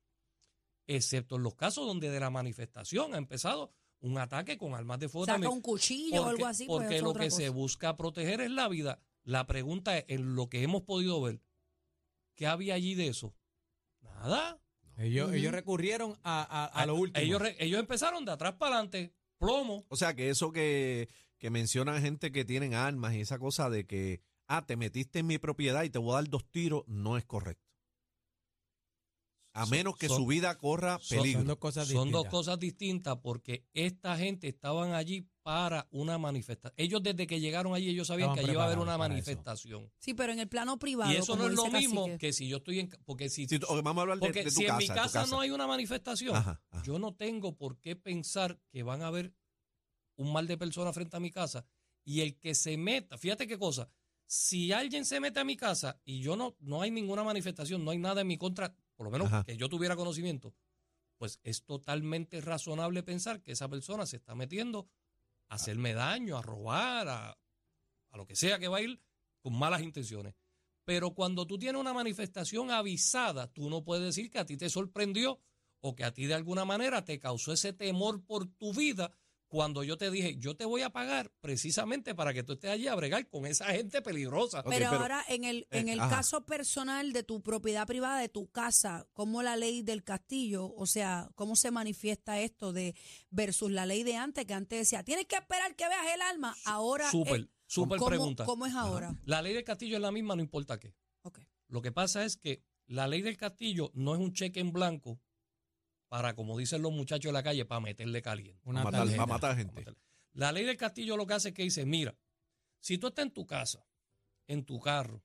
excepto 0.87 1.37
en 1.37 1.43
los 1.43 1.55
casos 1.55 1.87
donde 1.87 2.11
de 2.11 2.21
la 2.21 2.31
manifestación 2.31 3.15
ha 3.15 3.19
empezado 3.19 3.73
un 4.01 4.19
ataque 4.19 4.59
con 4.59 4.75
armas 4.75 4.99
de 5.01 5.09
fuego 5.09 5.25
Saca 5.27 5.35
también. 5.35 5.53
un 5.53 5.61
cuchillo 5.63 6.21
o 6.21 6.25
Porque, 6.25 6.31
algo 6.37 6.47
así. 6.47 6.67
pues, 6.67 6.83
porque 6.83 7.03
lo 7.03 7.15
que 7.15 7.31
se 7.31 7.49
busca 7.49 7.97
proteger 7.97 8.41
es 8.41 8.51
la 8.51 8.69
vida. 8.69 9.01
La 9.25 9.47
pregunta 9.47 9.97
es, 9.99 10.05
en 10.09 10.35
lo 10.37 10.49
que 10.49 10.63
hemos 10.63 10.83
podido 10.83 11.21
ver, 11.21 11.41
¿qué 12.35 12.47
había 12.47 12.75
allí 12.75 12.95
de 12.95 13.09
eso? 13.09 13.35
Nada. 14.01 14.61
Ellos, 14.99 15.33
ellos 15.35 15.53
recurrieron 15.53 16.19
a, 16.23 16.43
a, 16.43 16.67
a 16.67 16.87
lo 16.87 16.95
último. 16.95 17.23
Ellos, 17.25 17.43
ellos 17.59 17.81
empezaron 17.81 18.25
de 18.25 18.33
atrás 18.33 18.55
para 18.55 18.77
adelante, 18.77 19.13
plomo. 19.39 19.85
O 19.89 19.97
sea, 19.97 20.15
que 20.15 20.31
eso 20.31 20.53
que, 20.53 21.09
que 21.39 21.51
mencionan 21.51 22.01
gente 22.01 22.33
que 22.33 22.45
tienen 22.45 22.75
armas 22.75 23.15
y 23.15 23.21
esa 23.21 23.39
cosa 23.39 23.69
de 23.69 23.87
que, 23.87 24.23
ah, 24.47 24.65
te 24.65 24.77
metiste 24.77 25.19
en 25.19 25.27
mi 25.27 25.39
propiedad 25.39 25.83
y 25.83 25.91
te 25.91 25.99
voy 25.99 26.13
a 26.13 26.17
dar 26.17 26.29
dos 26.31 26.49
tiros, 26.51 26.85
no 26.87 27.19
es 27.19 27.25
correcto. 27.25 27.66
A 29.57 29.61
Son- 29.65 29.71
menos 29.71 29.97
que 29.97 30.09
son- 30.09 30.19
su 30.19 30.27
vida 30.27 30.57
corra 30.59 30.99
peligro. 31.09 31.41
Son 31.41 31.47
dos 31.49 31.57
cosas 31.59 31.89
Son 31.89 31.97
dos 31.97 32.05
distintas. 32.25 32.31
cosas 32.31 32.59
distintas 32.59 33.17
porque 33.23 33.65
esta 33.73 34.17
gente 34.17 34.49
estaban 34.49 34.93
allí 34.93 35.27
para 35.43 35.87
una 35.91 36.19
manifestación. 36.19 36.75
Ellos 36.77 37.03
desde 37.03 37.27
que 37.27 37.41
llegaron 37.41 37.73
allí, 37.75 37.89
ellos 37.89 38.09
sabían 38.09 38.31
Estaban 38.31 38.37
que 38.45 38.51
allí 38.51 38.53
iba 38.55 38.63
a 38.65 38.67
haber 38.67 38.79
una 38.79 38.93
eso. 38.93 38.99
manifestación. 38.99 39.91
Sí, 39.99 40.13
pero 40.15 40.33
en 40.33 40.41
el 40.41 40.49
plano 40.49 40.79
privado. 40.79 41.13
Y 41.13 41.17
eso 41.17 41.37
no 41.37 41.47
es 41.47 41.55
lo 41.55 41.67
mismo 41.71 42.07
que 42.19 42.33
si 42.33 42.49
yo 42.49 42.59
estoy 42.59 42.81
en... 42.81 42.89
Porque 43.05 43.29
si, 43.29 43.47
vamos 43.83 43.99
a 43.99 44.01
hablar 44.03 44.17
de, 44.19 44.21
porque 44.27 44.41
de 44.41 44.45
tu 44.47 44.51
si 44.51 44.65
casa. 44.67 44.73
en 44.73 44.79
mi 44.79 44.89
casa, 44.89 45.27
no 45.27 45.41
hay 45.41 45.51
una 45.51 45.67
manifestación, 45.67 46.35
Ajá, 46.37 46.61
ajá. 46.71 46.83
yo 46.85 46.99
no 46.99 47.15
tengo 47.15 47.57
por 47.57 47.79
qué 47.81 47.95
pensar 47.97 48.59
que 48.71 48.83
van 48.83 49.03
a 49.03 49.07
haber 49.07 49.33
un 50.17 50.33
mal 50.33 50.47
de 50.47 50.59
personas 50.59 50.95
frente 50.95 51.17
a 51.17 51.21
mi 51.21 51.31
casa 51.31 51.65
y 52.05 52.21
el 52.21 52.39
que 52.39 52.55
se 52.55 52.77
meta, 52.77 53.17
fíjate 53.19 53.47
qué 53.47 53.59
cosa, 53.59 53.89
si 54.27 54.73
alguien 54.73 55.05
se 55.05 55.21
mete 55.21 55.39
a 55.41 55.45
mi 55.45 55.57
casa 55.57 56.01
y 56.05 56.21
yo 56.21 56.35
no, 56.37 56.57
no 56.59 56.83
hay 56.83 56.91
ninguna 56.91 57.23
manifestación, 57.23 57.85
no 57.85 57.93
hay 57.93 57.99
nada 57.99 58.23
en 58.23 58.27
mi 58.27 58.37
contra, 58.37 58.75
por 58.97 59.07
lo 59.07 59.11
menos 59.11 59.29
Ajá. 59.29 59.45
que 59.45 59.57
yo 59.57 59.69
tuviera 59.69 59.95
conocimiento, 59.95 60.55
pues 61.19 61.41
es 61.45 61.65
totalmente 61.65 62.41
razonable 62.41 63.03
pensar 63.03 63.43
que 63.43 63.53
esa 63.53 63.69
persona 63.69 64.07
se 64.07 64.17
está 64.17 64.35
metiendo 64.35 64.89
a 65.49 65.55
hacerme 65.55 65.95
daño, 65.95 66.37
a 66.37 66.43
robar, 66.43 67.09
a, 67.09 67.31
a 67.31 68.17
lo 68.17 68.27
que 68.27 68.37
sea 68.37 68.59
que 68.59 68.69
va 68.69 68.79
a 68.79 68.83
ir 68.83 69.01
con 69.41 69.57
malas 69.57 69.83
intenciones. 69.83 70.35
Pero 70.85 71.15
cuando 71.15 71.47
tú 71.47 71.59
tienes 71.59 71.81
una 71.81 71.93
manifestación 71.93 72.71
avisada, 72.71 73.53
tú 73.53 73.69
no 73.71 73.83
puedes 73.83 74.05
decir 74.05 74.31
que 74.31 74.39
a 74.39 74.47
ti 74.47 74.57
te 74.57 74.71
sorprendió 74.71 75.41
o 75.81 75.95
que 75.95 76.05
a 76.05 76.13
ti 76.13 76.27
de 76.27 76.35
alguna 76.35 76.65
manera 76.65 77.05
te 77.05 77.19
causó 77.19 77.53
ese 77.53 77.73
temor 77.73 78.25
por 78.25 78.47
tu 78.47 78.73
vida 78.73 79.13
cuando 79.49 79.85
yo 79.85 79.97
te 79.97 80.11
dije, 80.11 80.37
yo 80.39 80.57
te 80.57 80.65
voy 80.65 80.83
a 80.83 80.91
pagar 80.91 81.33
precisamente 81.41 82.15
para 82.15 82.35
que 82.35 82.43
tú 82.43 82.55
estés 82.55 82.71
allí 82.71 82.89
a 82.89 82.95
bregar 82.95 83.29
con 83.29 83.47
esa 83.47 83.67
gente 83.67 84.03
peligrosa. 84.03 84.63
Pero, 84.63 84.91
pero- 84.91 85.03
ahora, 85.03 85.25
en 85.29 85.45
el, 85.45 85.67
en 85.71 85.89
eh, 85.89 85.93
el 85.93 86.01
ajá. 86.01 86.17
caso 86.17 86.45
personal 86.45 87.13
de 87.13 87.23
tu 87.23 87.43
propiedad 87.43 87.87
privada, 87.87 88.21
de 88.21 88.29
tu 88.29 88.49
casa, 88.51 89.07
¿cómo 89.13 89.43
la 89.43 89.57
ley 89.57 89.83
del 89.83 90.03
castillo, 90.03 90.73
o 90.75 90.87
sea, 90.87 91.31
cómo 91.35 91.55
se 91.57 91.71
manifiesta 91.71 92.41
esto 92.41 92.73
de 92.73 92.95
versus 93.31 93.71
la 93.71 93.87
ley 93.87 94.03
de 94.03 94.17
antes, 94.17 94.45
que 94.47 94.55
antes 94.55 94.79
decía, 94.81 95.05
tienes 95.05 95.27
que 95.27 95.37
esperar 95.37 95.75
que 95.77 95.89
veas 95.89 96.15
el 96.15 96.23
alma, 96.23 96.57
ahora... 96.65 97.11
Súper, 97.11 97.43
eh, 97.43 97.49
súper 97.67 97.99
¿cómo, 97.99 98.09
pregunta. 98.09 98.45
¿Cómo 98.45 98.67
es 98.67 98.75
ahora? 98.75 99.17
La 99.25 99.43
ley 99.43 99.55
del 99.55 99.65
castillo 99.65 99.97
es 99.97 100.03
la 100.03 100.13
misma, 100.13 100.35
no 100.35 100.43
importa 100.43 100.79
qué. 100.79 100.95
Ok. 101.23 101.41
Lo 101.69 101.83
que 101.83 101.93
pasa 101.93 102.25
es 102.25 102.37
que 102.37 102.65
la 102.87 103.09
ley 103.09 103.23
del 103.23 103.37
castillo 103.37 103.91
no 103.95 104.15
es 104.15 104.21
un 104.21 104.33
cheque 104.33 104.61
en 104.61 104.73
blanco 104.73 105.21
para, 106.17 106.35
como 106.35 106.57
dicen 106.57 106.81
los 106.83 106.93
muchachos 106.93 107.29
de 107.29 107.33
la 107.35 107.43
calle, 107.43 107.65
para 107.67 107.81
meterle 107.81 108.23
caliente. 108.23 108.59
Una 108.65 108.83
Va 108.85 108.89
a 108.89 109.27
matar, 109.27 109.41
Para 109.41 109.55
gente. 109.57 109.85
La 110.33 110.51
ley 110.53 110.65
del 110.65 110.77
castillo 110.79 111.17
lo 111.17 111.27
que 111.27 111.35
hace 111.35 111.49
es 111.49 111.55
que 111.55 111.63
dice, 111.63 111.85
mira, 111.85 112.17
si 112.81 112.97
tú 112.99 113.09
estás 113.09 113.25
en 113.27 113.33
tu 113.33 113.47
casa, 113.47 113.87
en 114.47 114.65
tu 114.65 114.81
carro, 114.81 115.23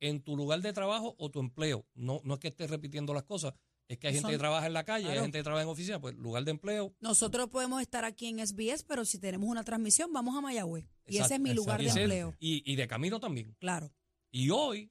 en 0.00 0.20
tu 0.22 0.36
lugar 0.36 0.60
de 0.60 0.72
trabajo 0.74 1.14
o 1.18 1.30
tu 1.30 1.40
empleo, 1.40 1.86
no, 1.94 2.20
no 2.24 2.34
es 2.34 2.40
que 2.40 2.48
estés 2.48 2.68
repitiendo 2.68 3.14
las 3.14 3.22
cosas, 3.22 3.54
es 3.88 3.96
que 3.98 4.08
hay 4.08 4.12
gente 4.14 4.22
Son- 4.24 4.30
que 4.32 4.38
trabaja 4.38 4.66
en 4.66 4.72
la 4.74 4.84
calle, 4.84 5.08
hay 5.08 5.20
gente 5.20 5.38
que 5.38 5.42
trabaja 5.44 5.62
en 5.62 5.68
oficina, 5.70 6.00
pues 6.00 6.14
lugar 6.16 6.44
de 6.44 6.50
empleo. 6.50 6.94
Nosotros 7.00 7.48
podemos 7.48 7.80
estar 7.80 8.04
aquí 8.04 8.26
en 8.26 8.40
SBS, 8.40 8.84
pero 8.86 9.04
si 9.06 9.18
tenemos 9.18 9.48
una 9.48 9.64
transmisión, 9.64 10.12
vamos 10.12 10.36
a 10.36 10.42
Mayagüez. 10.42 10.84
Y 11.06 11.16
ese 11.18 11.34
es 11.36 11.40
mi 11.40 11.54
lugar 11.54 11.80
de 11.80 11.86
ese- 11.86 12.02
empleo. 12.02 12.34
Y, 12.40 12.70
y 12.70 12.76
de 12.76 12.86
camino 12.86 13.20
también. 13.20 13.54
Claro. 13.58 13.90
Y 14.30 14.50
hoy, 14.50 14.90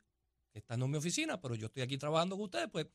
que 0.52 0.60
estando 0.60 0.86
en 0.86 0.92
mi 0.92 0.98
oficina, 0.98 1.40
pero 1.40 1.54
yo 1.54 1.68
estoy 1.68 1.84
aquí 1.84 1.98
trabajando 2.00 2.36
con 2.36 2.46
ustedes, 2.46 2.70
pues 2.72 2.88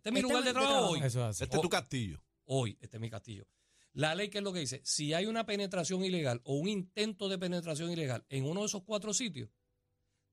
este 0.00 0.08
es 0.08 0.12
mi 0.14 0.20
Este 0.20 0.28
lugar 0.28 0.40
es 0.40 0.46
de 0.46 0.52
trabajo 0.52 0.72
trabajo. 0.72 0.92
hoy. 0.94 0.98
Eso 1.00 1.20
es 1.20 1.26
así. 1.26 1.44
Este 1.44 1.56
es 1.56 1.62
tu 1.62 1.68
castillo. 1.68 2.22
hoy, 2.44 2.78
este 2.80 2.96
es 2.96 3.00
mi 3.00 3.10
castillo. 3.10 3.46
La 3.92 4.14
ley, 4.14 4.30
¿qué 4.30 4.38
es 4.38 4.44
lo 4.44 4.52
que 4.52 4.60
dice? 4.60 4.80
Si 4.84 5.12
hay 5.12 5.26
una 5.26 5.44
penetración 5.44 6.02
ilegal 6.04 6.40
o 6.44 6.54
un 6.54 6.68
intento 6.68 7.28
de 7.28 7.38
penetración 7.38 7.90
ilegal 7.90 8.24
en 8.28 8.44
uno 8.44 8.60
de 8.60 8.66
esos 8.66 8.82
cuatro 8.84 9.12
sitios, 9.12 9.50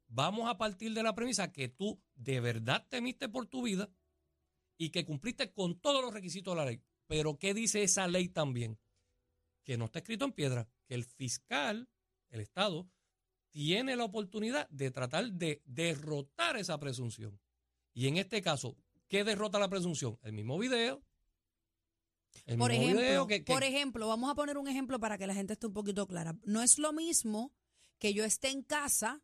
vamos 0.07 0.49
a 0.49 0.57
partir 0.57 0.93
de 0.93 1.03
la 1.03 1.13
premisa 1.13 1.51
que 1.51 1.67
tú 1.67 2.01
de 2.15 2.39
verdad 2.39 2.87
temiste 2.87 3.27
por 3.29 3.47
tu 3.47 3.63
vida 3.63 3.89
y 4.77 4.91
que 4.91 5.05
cumpliste 5.05 5.51
con 5.51 5.79
todos 5.79 6.01
los 6.03 6.13
requisitos 6.13 6.53
de 6.53 6.57
la 6.57 6.65
ley. 6.65 6.81
Pero 7.07 7.37
¿qué 7.37 7.53
dice 7.53 7.83
esa 7.83 8.07
ley 8.07 8.29
también? 8.29 8.79
Que 9.63 9.77
no 9.77 9.85
está 9.85 9.99
escrito 9.99 10.23
en 10.25 10.33
piedra, 10.33 10.69
que 10.85 10.93
el 10.93 11.03
fiscal, 11.03 11.89
el 12.29 12.39
Estado, 12.39 12.87
tiene 13.49 13.95
la 13.95 14.05
oportunidad 14.05 14.69
de 14.69 14.91
tratar 14.91 15.31
de 15.31 15.61
derrotar 15.65 16.57
esa 16.57 16.79
presunción. 16.79 17.39
Y 17.93 18.07
en 18.07 18.17
este 18.17 18.41
caso, 18.41 18.77
¿qué 19.07 19.23
derrota 19.23 19.59
la 19.59 19.69
presunción? 19.69 20.17
El 20.23 20.33
mismo 20.33 20.57
video. 20.57 21.03
El 22.45 22.57
Por 22.57 22.69
mismo 22.71 22.83
ejemplo, 22.85 23.01
video 23.05 23.27
que, 23.27 23.43
que- 23.43 23.53
por 23.53 23.63
ejemplo, 23.63 24.07
vamos 24.07 24.29
a 24.29 24.35
poner 24.35 24.57
un 24.57 24.67
ejemplo 24.67 24.99
para 24.99 25.17
que 25.17 25.27
la 25.27 25.33
gente 25.33 25.53
esté 25.53 25.67
un 25.67 25.73
poquito 25.73 26.07
clara. 26.07 26.37
No 26.43 26.61
es 26.61 26.77
lo 26.77 26.93
mismo 26.93 27.53
que 27.99 28.13
yo 28.13 28.23
esté 28.23 28.49
en 28.49 28.61
casa 28.63 29.21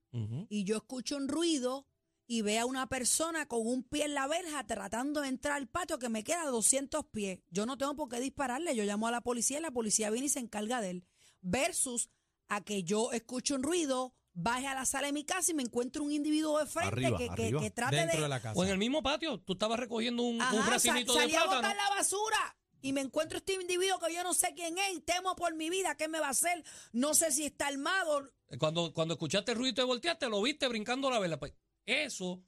y 0.50 0.64
yo 0.64 0.78
escucho 0.78 1.16
un 1.16 1.28
ruido 1.28 1.88
y 2.26 2.42
vea 2.42 2.64
a 2.64 2.66
una 2.66 2.88
persona 2.88 3.46
con 3.48 3.68
un 3.68 3.84
pie 3.84 4.06
en 4.06 4.14
la 4.16 4.28
verja 4.28 4.66
tratando 4.66 5.22
de 5.22 5.28
entrar 5.28 5.58
al 5.58 5.68
patio 5.68 6.00
que 6.00 6.10
me 6.10 6.24
queda 6.24 6.44
a 6.44 6.48
200 6.50 7.06
pies. 7.12 7.40
Yo 7.52 7.66
no 7.66 7.78
tengo 7.78 7.96
por 7.96 8.10
qué 8.10 8.20
dispararle, 8.20 8.76
yo 8.76 8.84
llamo 8.84 9.08
a 9.08 9.12
la 9.12 9.22
policía 9.22 9.60
y 9.60 9.62
la 9.62 9.72
policía 9.72 10.10
viene 10.10 10.28
y 10.28 10.30
se 10.30 10.40
encarga 10.40 10.82
de 10.82 10.90
él. 10.90 11.06
Versus 11.42 12.10
a 12.48 12.62
que 12.64 12.84
yo 12.84 13.12
escuche 13.12 13.54
un 13.54 13.62
ruido, 13.64 14.16
baje 14.34 14.68
a 14.68 14.74
la 14.76 14.86
sala 14.86 15.08
de 15.08 15.14
mi 15.14 15.24
casa 15.24 15.52
y 15.52 15.54
me 15.54 15.64
encuentre 15.64 16.02
un 16.02 16.12
individuo 16.12 16.60
de 16.60 16.66
frente 16.66 16.88
Arriba, 17.06 17.18
que, 17.18 17.26
que- 17.26 17.32
arriba. 17.46 17.62
que 17.62 17.72
trate 17.72 17.96
Dentro 17.96 18.18
de... 18.18 18.24
de 18.24 18.30
la 18.30 18.42
casa. 18.42 18.60
O 18.60 18.64
en 18.64 18.70
el 18.72 18.78
mismo 18.78 19.02
patio, 19.04 19.40
tú 19.40 19.54
estabas 19.54 19.80
recogiendo 19.80 20.24
un, 20.24 20.36
un 20.36 20.42
Ajá, 20.42 20.64
sa- 20.66 20.70
racimito 20.72 21.14
de 21.14 21.20
salí 21.22 21.36
a 21.36 21.46
botar 21.46 21.60
plátano. 21.62 21.82
la 21.90 21.96
basura 21.96 22.58
y 22.82 22.92
me 22.94 23.02
encuentro 23.02 23.38
este 23.38 23.54
individuo 23.54 24.00
que 24.00 24.14
yo 24.14 24.24
no 24.24 24.34
sé 24.34 24.54
quién 24.56 24.78
es 24.78 24.94
y 24.96 25.02
temo 25.02 25.36
por 25.36 25.56
mi 25.56 25.70
vida, 25.70 25.96
¿qué 25.96 26.08
me 26.08 26.20
va 26.20 26.28
a 26.28 26.32
hacer? 26.32 26.64
No 26.92 27.14
sé 27.14 27.32
si 27.32 27.46
está 27.46 27.68
armado. 27.68 28.30
Cuando, 28.60 28.92
cuando 28.94 29.14
escuchaste 29.14 29.52
el 29.54 29.58
ruido 29.58 29.72
y 29.72 29.76
te 29.76 29.84
volteaste, 29.84 30.28
lo 30.30 30.42
viste 30.42 30.68
brincando 30.68 31.10
la 31.10 31.20
vela. 31.20 31.40
Pues 31.40 31.54
eso, 31.86 32.44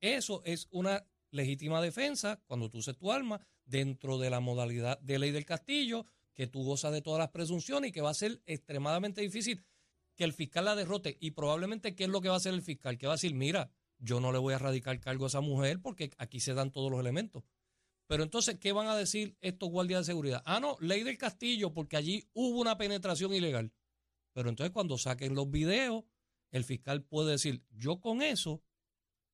eso 0.00 0.42
es 0.44 0.68
una 0.70 1.04
legítima 1.30 1.80
defensa 1.82 2.40
cuando 2.46 2.70
tú 2.70 2.78
uses 2.78 2.96
tu 2.96 3.10
arma 3.10 3.40
dentro 3.64 4.18
de 4.18 4.30
la 4.30 4.40
modalidad 4.40 4.98
de 5.00 5.18
ley 5.18 5.32
del 5.32 5.44
castillo, 5.46 6.06
que 6.34 6.46
tú 6.46 6.62
gozas 6.64 6.92
de 6.92 7.02
todas 7.02 7.18
las 7.18 7.30
presunciones 7.30 7.88
y 7.88 7.92
que 7.92 8.00
va 8.00 8.10
a 8.10 8.14
ser 8.14 8.42
extremadamente 8.46 9.20
difícil 9.22 9.64
que 10.16 10.24
el 10.24 10.32
fiscal 10.32 10.64
la 10.64 10.74
derrote. 10.74 11.16
Y 11.20 11.32
probablemente, 11.32 11.94
¿qué 11.94 12.04
es 12.04 12.10
lo 12.10 12.20
que 12.20 12.28
va 12.28 12.34
a 12.34 12.38
hacer 12.38 12.54
el 12.54 12.62
fiscal? 12.62 12.98
Que 12.98 13.06
va 13.06 13.14
a 13.14 13.16
decir, 13.16 13.34
mira, 13.34 13.70
yo 13.98 14.20
no 14.20 14.32
le 14.32 14.38
voy 14.38 14.54
a 14.54 14.58
radicar 14.58 15.00
cargo 15.00 15.24
a 15.24 15.28
esa 15.28 15.40
mujer 15.40 15.80
porque 15.80 16.10
aquí 16.18 16.40
se 16.40 16.54
dan 16.54 16.70
todos 16.70 16.90
los 16.90 17.00
elementos. 17.00 17.44
Pero 18.06 18.22
entonces, 18.22 18.58
¿qué 18.58 18.72
van 18.72 18.86
a 18.86 18.96
decir 18.96 19.36
estos 19.40 19.70
guardias 19.70 20.00
de 20.00 20.12
seguridad? 20.12 20.42
Ah, 20.44 20.60
no, 20.60 20.76
ley 20.80 21.02
del 21.02 21.16
castillo, 21.16 21.72
porque 21.72 21.96
allí 21.96 22.28
hubo 22.34 22.60
una 22.60 22.76
penetración 22.76 23.32
ilegal. 23.32 23.72
Pero 24.32 24.50
entonces 24.50 24.72
cuando 24.72 24.98
saquen 24.98 25.34
los 25.34 25.50
videos, 25.50 26.04
el 26.50 26.64
fiscal 26.64 27.02
puede 27.02 27.32
decir, 27.32 27.62
yo 27.70 28.00
con 28.00 28.20
eso, 28.20 28.62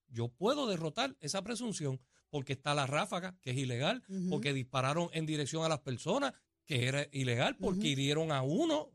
yo 0.09 0.29
puedo 0.29 0.67
derrotar 0.67 1.17
esa 1.21 1.43
presunción, 1.43 2.01
porque 2.29 2.53
está 2.53 2.75
la 2.75 2.87
ráfaga, 2.87 3.37
que 3.41 3.51
es 3.51 3.57
ilegal, 3.57 4.03
porque 4.29 4.53
dispararon 4.53 5.09
en 5.13 5.27
dirección 5.27 5.65
a 5.65 5.69
las 5.69 5.81
personas, 5.81 6.33
que 6.65 6.87
era 6.87 7.09
ilegal, 7.11 7.57
porque 7.57 7.89
hirieron 7.89 8.31
a 8.31 8.43
uno, 8.43 8.91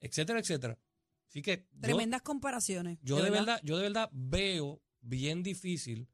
etcétera, 0.00 0.40
etcétera. 0.40 0.78
Así 1.38 1.42
que 1.42 1.66
yo, 1.72 1.80
Tremendas 1.80 2.22
comparaciones. 2.22 2.98
yo 3.02 3.22
de 3.22 3.30
verdad, 3.30 3.60
yo 3.62 3.76
de 3.76 3.82
verdad 3.84 4.08
veo 4.12 4.82
bien 5.00 5.42
difícil 5.42 6.08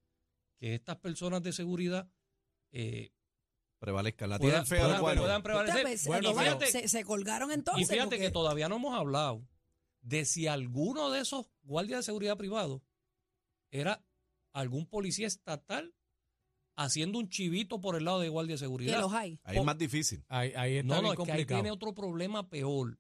que 0.59 0.75
estas 0.75 0.97
personas 0.99 1.43
de 1.43 1.53
seguridad 1.53 2.09
eh, 2.73 3.11
Prevalezca. 3.79 4.27
La 4.27 4.39
puedan, 4.39 4.65
tienen 4.65 4.67
fea 4.67 4.95
de 4.95 5.01
puedan- 5.01 5.43
prevalecer. 5.43 6.07
Bueno, 6.07 6.33
se, 6.67 6.89
se 6.89 7.05
colgaron 7.05 7.51
entonces. 7.53 7.87
Y 7.89 7.93
fíjate 7.93 8.17
porque- 8.17 8.25
que 8.25 8.31
todavía 8.31 8.69
no 8.69 8.77
hemos 8.77 8.95
hablado 8.99 9.47
de 10.01 10.25
si 10.25 10.47
alguno 10.47 11.11
de 11.11 11.21
esos 11.21 11.47
guardias 11.63 11.99
de 12.01 12.03
seguridad 12.05 12.37
privados 12.39 12.81
era 13.71 14.03
algún 14.55 14.87
policía 14.87 15.27
estatal 15.27 15.95
haciendo 16.77 17.19
un 17.19 17.29
chivito 17.29 17.81
por 17.81 17.97
el 17.97 18.05
lado 18.05 18.21
de 18.21 18.29
guardia 18.31 18.55
de 18.55 18.57
que 18.57 18.65
seguridad. 18.65 19.01
los 19.01 19.13
hay. 19.13 19.39
Ahí 19.45 19.59
es 19.59 19.65
más 19.65 19.77
difícil. 19.79 20.25
Ahí, 20.29 20.53
ahí 20.57 20.77
está 20.79 20.87
No, 20.89 20.95
no, 20.97 21.01
bien 21.03 21.13
es 21.13 21.17
que 21.17 21.23
ahí 21.23 21.27
complicado. 21.39 21.61
tiene 21.63 21.71
otro 21.71 21.95
problema 21.95 22.49
peor. 22.49 22.99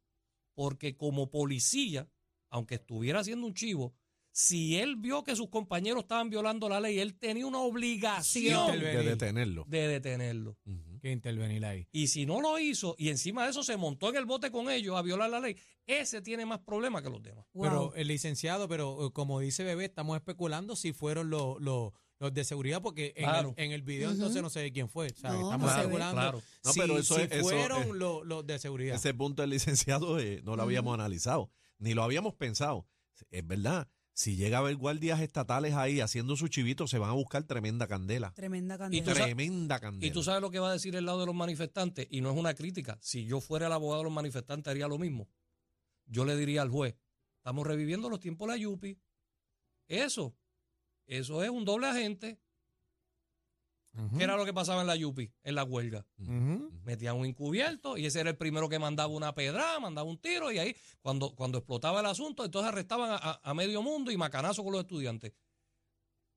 Porque 0.54 0.96
como 0.96 1.30
policía, 1.30 2.08
aunque 2.54 2.76
estuviera 2.76 3.20
haciendo 3.20 3.46
un 3.46 3.52
chivo, 3.54 3.92
si 4.30 4.76
él 4.76 4.96
vio 4.96 5.22
que 5.24 5.36
sus 5.36 5.48
compañeros 5.48 6.02
estaban 6.04 6.30
violando 6.30 6.68
la 6.68 6.80
ley, 6.80 6.98
él 6.98 7.14
tenía 7.14 7.46
una 7.46 7.58
obligación. 7.60 8.80
De 8.80 9.02
detenerlo. 9.02 9.64
de 9.68 9.88
detenerlo. 9.88 10.56
Que 11.00 11.12
intervenir 11.12 11.64
ahí. 11.66 11.86
Y 11.92 12.06
si 12.08 12.26
no 12.26 12.40
lo 12.40 12.58
hizo 12.58 12.94
y 12.98 13.08
encima 13.10 13.44
de 13.44 13.50
eso 13.50 13.62
se 13.62 13.76
montó 13.76 14.08
en 14.08 14.16
el 14.16 14.24
bote 14.24 14.50
con 14.50 14.70
ellos 14.70 14.96
a 14.96 15.02
violar 15.02 15.30
la 15.30 15.40
ley, 15.40 15.56
ese 15.86 16.22
tiene 16.22 16.46
más 16.46 16.60
problemas 16.60 17.02
que 17.02 17.10
los 17.10 17.22
demás. 17.22 17.44
Wow. 17.52 17.62
Pero 17.64 17.94
el 17.94 18.08
licenciado, 18.08 18.68
pero 18.68 19.06
eh, 19.06 19.12
como 19.12 19.38
dice 19.40 19.64
Bebé, 19.64 19.84
estamos 19.84 20.16
especulando 20.16 20.76
si 20.76 20.92
fueron 20.92 21.28
los, 21.30 21.60
los, 21.60 21.92
los 22.18 22.32
de 22.32 22.44
seguridad, 22.44 22.80
porque 22.80 23.12
en, 23.16 23.24
Claro. 23.24 23.54
el, 23.56 23.64
en 23.64 23.72
el 23.72 23.82
video 23.82 24.10
entonces 24.10 24.40
no 24.42 24.48
sé 24.48 24.60
de 24.60 24.72
quién 24.72 24.88
fue. 24.88 25.10
¿sabes? 25.10 25.38
No, 25.40 25.52
estamos 25.52 25.70
Claro. 26.12 26.42
No, 26.64 26.72
si, 26.72 26.80
pero 26.80 26.98
eso 26.98 27.16
si 27.16 27.22
es- 27.22 27.32
eso 27.32 27.42
fueron 27.50 27.98
los, 27.98 28.24
los 28.26 28.46
de 28.46 28.58
seguridad. 28.58 28.96
Ese 28.96 29.12
punto 29.12 29.42
del 29.42 29.50
licenciado 29.50 30.18
eh, 30.18 30.40
no 30.44 30.56
lo 30.56 30.62
habíamos 30.62 30.94
analizado, 30.94 31.50
ni 31.78 31.94
lo 31.94 32.02
habíamos 32.02 32.34
pensado. 32.34 32.86
Es 33.30 33.46
verdad, 33.46 33.88
si 34.12 34.36
llega 34.36 34.58
a 34.58 34.60
haber 34.60 34.76
guardias 34.76 35.20
estatales 35.20 35.74
ahí 35.74 36.00
haciendo 36.00 36.36
su 36.36 36.48
chivito, 36.48 36.86
se 36.86 36.98
van 36.98 37.10
a 37.10 37.14
buscar 37.14 37.42
tremenda 37.44 37.86
candela. 37.86 38.32
Tremenda 38.32 38.74
Y 38.74 38.78
candela. 38.78 39.04
tú 39.04 39.10
sabes- 39.10 39.24
Tremenda 39.24 39.80
candela. 39.80 40.06
Y 40.06 40.12
tú 40.12 40.22
sabes 40.22 40.40
lo 40.40 40.50
que 40.50 40.58
va 40.58 40.70
a 40.70 40.72
decir 40.72 40.94
el 40.96 41.04
lado 41.06 41.20
de 41.20 41.26
los 41.26 41.34
manifestantes, 41.34 42.06
y 42.10 42.20
no 42.20 42.30
es 42.30 42.36
una 42.36 42.54
crítica. 42.54 42.98
Si 43.00 43.24
yo 43.24 43.40
fuera 43.40 43.66
el 43.66 43.72
abogado 43.72 44.00
de 44.00 44.04
los 44.04 44.12
manifestantes, 44.12 44.70
haría 44.70 44.88
lo 44.88 44.98
mismo. 44.98 45.28
Yo 46.06 46.24
le 46.24 46.36
diría 46.36 46.62
al 46.62 46.70
juez: 46.70 46.96
estamos 47.38 47.66
reviviendo 47.66 48.08
los 48.08 48.20
tiempos 48.20 48.46
de 48.48 48.54
la 48.54 48.58
Yupi. 48.58 48.98
Eso, 49.86 50.36
eso 51.06 51.42
es 51.42 51.50
un 51.50 51.64
doble 51.64 51.86
agente. 51.88 52.40
¿Qué 54.16 54.24
era 54.24 54.36
lo 54.36 54.44
que 54.44 54.52
pasaba 54.52 54.80
en 54.80 54.86
la 54.88 54.96
Yupi, 54.96 55.30
en 55.44 55.54
la 55.54 55.62
huelga? 55.64 56.04
Metían 56.84 57.16
un 57.16 57.26
encubierto 57.26 57.96
y 57.96 58.06
ese 58.06 58.20
era 58.20 58.30
el 58.30 58.36
primero 58.36 58.68
que 58.68 58.78
mandaba 58.78 59.12
una 59.12 59.34
pedrada, 59.34 59.78
mandaba 59.78 60.08
un 60.08 60.18
tiro, 60.18 60.50
y 60.50 60.58
ahí, 60.58 60.74
cuando, 61.00 61.34
cuando 61.34 61.58
explotaba 61.58 62.00
el 62.00 62.06
asunto, 62.06 62.44
entonces 62.44 62.68
arrestaban 62.72 63.10
a, 63.12 63.16
a- 63.16 63.40
a 63.42 63.54
medio 63.54 63.82
mundo 63.82 64.10
y 64.10 64.16
macanazo 64.16 64.64
con 64.64 64.72
los 64.72 64.82
estudiantes. 64.82 65.32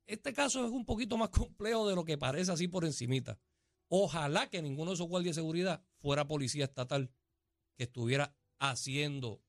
Este 0.06 0.34
caso 0.34 0.65
es 0.65 0.72
un 0.72 0.86
poquito 0.86 1.17
más 1.17 1.30
complejo 1.30 1.88
de 1.89 1.96
lo 1.96 2.06
que 2.06 2.17
parece 2.17 2.52
así 2.52 2.67
por 2.67 2.86
encimita. 2.86 3.39
Ojalá 3.89 4.50
que 4.50 4.62
ninguno 4.62 4.91
de 4.91 4.96
esos 4.96 5.08
guardias 5.08 5.36
de 5.36 5.41
seguridad 5.41 5.82
fuera 6.00 6.28
policía 6.28 6.65
estatal 6.65 7.10
que 7.76 7.84
estuviera 7.86 8.36
haciendo 8.60 9.41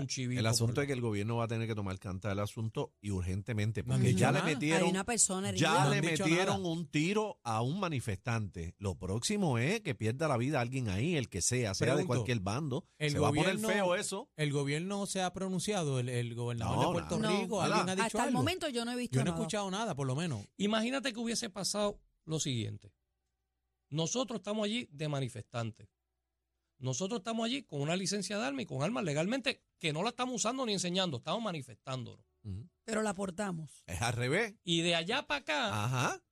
un 0.00 0.06
chivito. 0.06 0.38
El 0.40 0.46
asunto 0.46 0.74
por 0.74 0.82
es 0.84 0.86
que 0.88 0.92
el 0.92 1.00
gobierno 1.00 1.36
va 1.36 1.44
a 1.44 1.48
tener 1.48 1.66
que 1.66 1.74
tomar 1.74 1.98
carta 1.98 2.28
del 2.28 2.38
asunto 2.40 2.94
y 3.00 3.10
urgentemente, 3.10 3.84
porque 3.84 4.14
ya 4.14 4.30
le 4.32 4.38
nada. 4.38 4.46
Hay 4.48 4.54
metieron, 4.54 4.88
una 4.90 5.04
persona 5.04 5.48
herida. 5.50 5.60
ya 5.60 5.84
No 5.84 5.90
le 5.90 6.02
metieron 6.02 6.62
nada. 6.62 6.68
un 6.68 6.86
tiro 6.88 7.38
a 7.42 7.62
un 7.62 7.80
manifestante. 7.80 8.74
Lo 8.78 8.94
próximo 8.96 9.58
es 9.58 9.80
que 9.80 9.94
pierda 9.94 10.28
la 10.28 10.36
vida 10.36 10.60
alguien 10.60 10.88
ahí, 10.88 11.16
el 11.16 11.28
que 11.28 11.42
sea, 11.42 11.74
sea 11.74 11.96
de 11.96 12.06
cualquier 12.06 12.40
bando. 12.40 12.84
el 12.98 13.12
Se 13.12 13.18
va 13.18 13.28
a 13.28 13.30
poner 13.30 13.56
gobierno- 13.56 13.68
feo 13.68 13.94
eso. 13.94 14.30
El 14.36 14.52
gobierno 14.52 15.06
se 15.06 15.22
ha 15.22 15.32
pronunciado, 15.32 15.98
el, 16.00 16.08
el 16.08 16.34
gobernador 16.34 16.76
No, 16.76 16.86
de 16.88 16.92
Puerto 16.92 17.18
nada. 17.18 17.40
Rico, 17.40 17.56
No. 17.56 17.60
alguien 17.62 17.86
Nada. 17.86 17.92
ha 17.92 17.96
dicho 18.06 18.18
Hasta 18.18 18.28
el 18.28 18.34
momento 18.34 18.68
yo 18.68 18.84
no 18.84 18.92
he 18.92 18.96
visto 18.96 19.14
Yo 19.16 19.24
no 19.24 19.30
he 19.30 19.32
nada. 19.32 19.42
escuchado 19.42 19.70
nada, 19.70 19.94
por 19.94 20.06
lo 20.06 20.14
menos. 20.14 20.46
Imagínate 20.56 21.12
que 21.12 21.20
hubiese 21.20 21.50
pasado 21.50 22.00
lo 22.24 22.38
siguiente. 22.40 22.92
Nosotros 23.90 24.38
estamos 24.40 24.64
allí 24.64 24.88
de 24.90 25.08
manifestantes. 25.08 25.88
Nosotros 26.78 27.20
estamos 27.20 27.46
allí 27.46 27.62
con 27.62 27.80
una 27.80 27.96
licencia 27.96 28.38
de 28.38 28.44
arma 28.44 28.62
y 28.62 28.66
con 28.66 28.82
armas 28.82 29.04
legalmente 29.04 29.62
que 29.78 29.92
no 29.92 30.02
la 30.02 30.10
estamos 30.10 30.34
usando 30.36 30.64
ni 30.66 30.72
enseñando, 30.74 31.18
estamos 31.18 31.42
manifestándonos. 31.42 32.24
Ujú. 32.44 32.68
Pero 32.84 33.02
la 33.02 33.10
aportamos. 33.10 33.82
Es 33.86 34.00
al 34.02 34.12
revés. 34.12 34.54
Y 34.62 34.82
de 34.82 34.94
allá 34.94 35.26
para 35.26 35.40
acá 35.40 35.84
Ajá. 35.84 36.22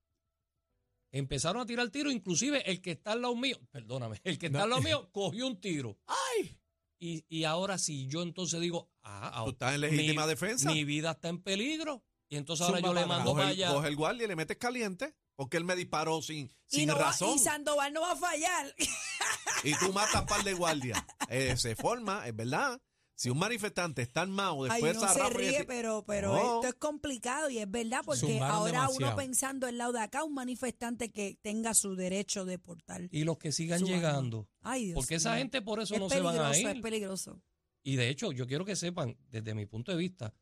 empezaron 1.13 1.63
a 1.63 1.67
tirar 1.67 1.89
tiro, 1.91 2.11
inclusive 2.11 2.69
el 2.71 2.81
que 2.81 2.93
está 2.93 3.13
al 3.13 3.23
lado 3.23 3.37
mío, 3.37 3.59
perdóname, 3.71 4.21
el 4.25 4.39
que 4.39 4.47
está 4.47 4.59
No. 4.59 4.65
al 4.65 4.71
lado 4.71 4.83
mío 4.83 5.11
cogió 5.13 5.47
un 5.47 5.61
tiro. 5.61 5.99
¡Ay! 6.07 6.59
Y, 6.99 7.25
y 7.29 7.45
ahora 7.45 7.77
si 7.79 8.07
yo 8.07 8.23
entonces 8.23 8.61
digo, 8.61 8.91
ah, 9.03 9.31
Tú 9.33 9.39
ahora 9.39 9.53
estás 9.53 9.75
en 9.75 9.81
legítima 9.81 10.23
mi- 10.23 10.29
defensa. 10.29 10.71
mi 10.73 10.85
vida 10.85 11.13
está 11.13 11.29
en 11.29 11.43
peligro. 11.43 12.05
Y 12.29 12.37
entonces 12.37 12.65
ahora 12.67 12.79
Zumba 12.79 12.89
yo 12.89 12.95
le 13.01 13.07
mando 13.07 13.31
coge, 13.31 13.43
para 13.43 13.49
allá. 13.51 13.73
coge 13.73 13.89
el 13.89 13.97
guardia 13.97 14.25
y 14.25 14.29
le 14.29 14.37
metes 14.37 14.57
caliente. 14.57 15.15
Porque 15.37 15.57
él 15.57 15.65
me 15.65 15.75
disparó 15.75 16.23
sin, 16.23 16.47
y, 16.47 16.53
sin 16.69 16.89
va- 16.91 16.95
razón. 16.95 17.35
y 17.35 17.39
Sandoval 17.41 17.93
no 17.93 18.01
va 18.03 18.13
a 18.13 18.17
fallar. 18.17 18.75
y 19.63 19.75
tú 19.79 19.93
matas 19.93 20.25
par 20.25 20.43
de 20.45 20.55
guardias. 20.55 21.03
Eh, 21.29 21.57
se 21.57 21.77
forma, 21.77 22.27
es 22.27 22.35
verdad. 22.35 22.81
Si 23.17 23.31
un 23.31 23.39
manifestante 23.39 24.03
está 24.03 24.23
armado, 24.23 24.65
Ay, 24.65 24.71
después 24.71 24.97
uno 24.97 25.07
esa 25.07 25.15
se 25.15 25.31
ríe, 25.33 25.65
pero, 25.65 26.05
pero 26.05 26.33
No. 26.35 26.55
esto 26.57 26.67
es 26.67 26.75
complicado 26.75 27.49
y 27.49 27.59
es 27.59 27.71
verdad 27.71 28.01
porque 28.05 28.41
ahora 28.41 28.89
uno 28.89 29.15
pensando 29.15 29.69
el 29.69 29.79
lado 29.79 29.93
de 29.93 30.01
acá, 30.01 30.25
un 30.25 30.35
manifestante 30.35 31.13
que 31.13 31.39
tenga 31.41 31.75
su 31.75 31.95
derecho 31.95 32.45
de 32.45 32.59
portar. 32.59 33.09
Y 33.13 33.23
los 33.23 33.39
que 33.39 33.53
sigan 33.53 33.85
llegando. 33.85 34.49
Ay, 34.63 34.87
Dios 34.87 34.95
Porque 34.97 35.15
esa 35.15 35.37
gente 35.37 35.63
por 35.63 35.81
eso 35.81 35.95
es 35.95 36.01
no 36.01 36.09
se 36.11 36.21
van 36.21 36.41
a 36.41 36.59
ir. 36.59 36.67
es 36.67 36.81
peligroso. 36.83 37.41
Y 37.85 37.95
de 37.95 38.09
hecho, 38.09 38.33
yo 38.33 38.49
quiero 38.49 38.65
que 38.65 38.75
sepan, 38.75 39.17
desde 39.29 39.55
mi 39.55 39.67
punto 39.67 39.93
de 39.93 39.99
vista, 39.99 40.35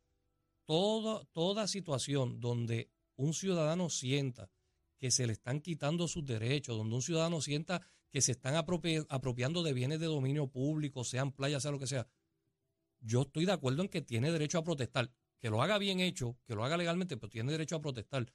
todo, 0.64 1.24
toda 1.32 1.66
situación 1.68 2.40
donde 2.40 2.90
un 3.16 3.34
ciudadano 3.34 3.90
sienta 3.90 4.50
que 4.98 5.10
se 5.10 5.26
le 5.26 5.32
están 5.34 5.60
quitando 5.60 6.08
sus 6.08 6.24
derechos, 6.24 6.76
donde 6.76 6.94
un 6.94 7.02
ciudadano 7.02 7.40
sienta 7.42 7.82
que 8.12 8.20
se 8.20 8.32
están 8.32 8.54
apropi- 8.54 9.04
apropiando 9.08 9.62
de 9.64 9.72
bienes 9.72 9.98
de 9.98 10.06
dominio 10.06 10.46
público, 10.46 11.02
sean 11.02 11.32
playas, 11.32 11.62
sea 11.62 11.72
lo 11.72 11.78
que 11.78 11.86
sea, 11.88 12.06
yo 13.00 13.22
estoy 13.22 13.46
de 13.46 13.52
acuerdo 13.52 13.82
en 13.82 13.88
que 13.88 14.02
tiene 14.02 14.30
derecho 14.30 14.58
a 14.58 14.64
protestar. 14.64 15.10
Que 15.40 15.50
lo 15.50 15.60
haga 15.60 15.76
bien 15.78 15.98
hecho, 15.98 16.38
que 16.46 16.54
lo 16.54 16.64
haga 16.64 16.76
legalmente, 16.76 17.16
pero 17.16 17.28
tiene 17.30 17.50
derecho 17.50 17.74
a 17.74 17.80
protestar. 17.80 18.32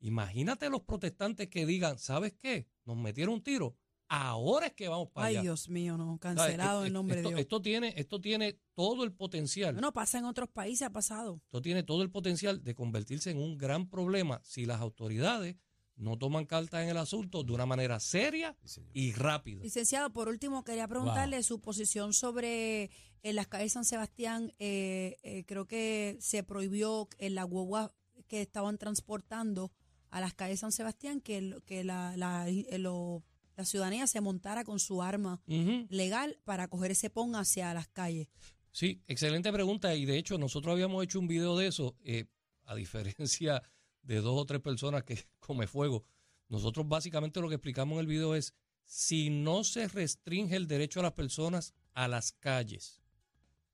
Imagínate 0.00 0.68
los 0.68 0.82
protestantes 0.82 1.48
que 1.48 1.64
digan, 1.64 1.98
¿sabes 1.98 2.34
qué? 2.34 2.68
Nos 2.84 2.96
metieron 2.98 3.34
un 3.34 3.42
tiro. 3.42 3.76
Ahora 4.08 4.66
es 4.66 4.72
que 4.74 4.88
vamos 4.88 5.08
para 5.10 5.28
Ay, 5.28 5.34
allá. 5.36 5.42
Dios 5.42 5.68
mío, 5.68 5.96
no, 5.96 6.18
cancelado 6.18 6.80
en 6.80 6.88
Esto- 6.88 6.92
nombre 6.92 7.16
esto, 7.18 7.28
de 7.28 7.34
Dios. 7.36 7.40
Esto 7.42 7.62
tiene, 7.62 7.94
esto 7.96 8.20
tiene 8.20 8.60
todo 8.74 9.04
el 9.04 9.12
potencial. 9.12 9.74
Bueno, 9.74 9.92
pasa 9.92 10.18
en 10.18 10.24
otros 10.24 10.48
países, 10.50 10.82
ha 10.82 10.90
pasado. 10.90 11.40
Esto 11.44 11.62
tiene 11.62 11.82
todo 11.82 12.02
el 12.02 12.10
potencial 12.10 12.62
de 12.64 12.74
convertirse 12.74 13.30
en 13.30 13.38
un 13.38 13.56
gran 13.56 13.88
problema 13.88 14.40
si 14.42 14.66
las 14.66 14.80
autoridades 14.80 15.56
no 16.00 16.16
toman 16.16 16.46
cartas 16.46 16.82
en 16.82 16.88
el 16.88 16.96
asunto 16.96 17.42
de 17.44 17.52
una 17.52 17.66
manera 17.66 18.00
seria 18.00 18.56
y 18.94 19.12
rápida. 19.12 19.62
Licenciado, 19.62 20.10
por 20.12 20.28
último, 20.28 20.64
quería 20.64 20.88
preguntarle 20.88 21.42
su 21.42 21.60
posición 21.60 22.12
sobre 22.12 22.90
en 23.22 23.36
las 23.36 23.46
calles 23.48 23.72
San 23.72 23.84
Sebastián. 23.84 24.52
eh, 24.58 25.18
eh, 25.22 25.44
creo 25.46 25.66
que 25.66 26.16
se 26.20 26.42
prohibió 26.42 27.08
en 27.18 27.34
la 27.34 27.44
guagua 27.44 27.94
que 28.28 28.40
estaban 28.40 28.78
transportando 28.78 29.70
a 30.10 30.20
las 30.20 30.34
calles 30.34 30.60
San 30.60 30.72
Sebastián 30.72 31.20
que, 31.20 31.38
el- 31.38 31.62
que 31.64 31.84
la, 31.84 32.16
la, 32.16 32.48
eh, 32.48 32.78
lo- 32.78 33.22
la 33.56 33.64
ciudadanía 33.66 34.06
se 34.06 34.20
montara 34.22 34.64
con 34.64 34.78
su 34.78 35.02
arma 35.02 35.42
legal 35.90 36.38
para 36.44 36.68
coger 36.68 36.92
ese 36.92 37.10
pon 37.10 37.34
hacia 37.36 37.74
las 37.74 37.88
calles. 37.88 38.28
Sí, 38.72 39.02
excelente 39.06 39.52
pregunta. 39.52 39.94
Y 39.94 40.06
de 40.06 40.16
hecho, 40.16 40.38
nosotros 40.38 40.72
habíamos 40.72 41.04
hecho 41.04 41.18
un 41.20 41.26
video 41.28 41.58
de 41.58 41.66
eso, 41.66 41.94
eh, 42.04 42.24
a 42.64 42.74
diferencia 42.74 43.62
de 44.02 44.20
dos 44.20 44.40
o 44.40 44.46
tres 44.46 44.60
personas 44.60 45.04
que 45.04 45.24
come 45.40 45.66
fuego. 45.66 46.04
Nosotros 46.48 46.88
básicamente 46.88 47.40
lo 47.40 47.48
que 47.48 47.54
explicamos 47.56 47.94
en 47.94 48.00
el 48.00 48.06
video 48.06 48.34
es, 48.34 48.54
si 48.84 49.30
no 49.30 49.62
se 49.62 49.86
restringe 49.86 50.56
el 50.56 50.66
derecho 50.66 51.00
a 51.00 51.04
las 51.04 51.12
personas 51.12 51.74
a 51.94 52.08
las 52.08 52.32
calles, 52.32 53.00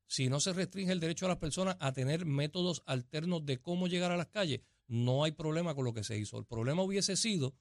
si 0.07 0.29
no 0.29 0.41
se 0.41 0.53
restringe 0.53 0.93
el 0.93 1.01
derecho 1.01 1.27
a 1.27 1.31
las 1.31 1.39
personas 1.39 1.77
a 1.81 1.93
tener 1.93 2.27
métodos 2.27 2.83
alternos 2.87 3.45
de 3.45 3.59
cómo 3.59 3.89
llegar 3.89 4.13
a 4.13 4.17
las 4.17 4.29
calles, 4.29 4.61
no 4.87 5.25
hay 5.25 5.33
problema 5.33 5.75
con 5.75 5.85
lo 5.85 5.95
que 5.95 6.05
se 6.05 6.19
hizo. 6.19 6.39
El 6.39 6.45
problema 6.45 6.83
hubiese 6.83 7.17
sido 7.17 7.55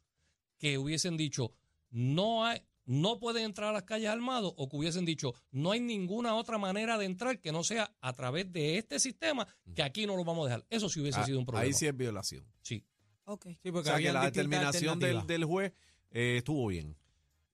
que 0.58 0.78
hubiesen 0.78 1.18
dicho, 1.18 1.54
no 1.90 2.46
hay, 2.46 2.62
no 2.86 3.20
pueden 3.20 3.44
entrar 3.46 3.70
a 3.70 3.74
las 3.74 3.84
calles 3.84 4.10
armados 4.10 4.54
o 4.58 4.70
que 4.70 4.78
hubiesen 4.78 5.06
dicho, 5.06 5.34
no 5.52 5.72
hay 5.72 5.80
ninguna 5.80 6.36
otra 6.36 6.58
manera 6.58 6.98
de 6.98 7.06
entrar 7.06 7.40
que 7.40 7.52
no 7.52 7.64
sea 7.64 7.96
a 8.02 8.14
través 8.14 8.52
de 8.52 8.78
este 8.78 9.00
sistema 9.00 9.48
que 9.74 9.84
aquí 9.84 10.06
no 10.06 10.16
lo 10.16 10.24
vamos 10.24 10.46
a 10.46 10.50
dejar. 10.50 10.66
Eso 10.70 10.88
sí 10.90 11.00
hubiese 11.02 11.20
Ah, 11.20 11.26
sido 11.26 11.40
un 11.40 11.46
problema. 11.46 11.66
Ahí 11.66 11.74
sí 11.74 11.88
es 11.88 11.96
violación. 11.98 12.46
Sí. 12.62 12.86
Ok. 13.26 13.48
Sí, 13.64 13.70
O 13.70 13.84
sea 13.84 13.98
que 13.98 14.14
la 14.14 14.26
determinación 14.26 15.00
del, 15.00 15.46
juez 15.46 15.74
eh, 16.12 16.36
estuvo 16.38 16.68
bien. 16.68 16.96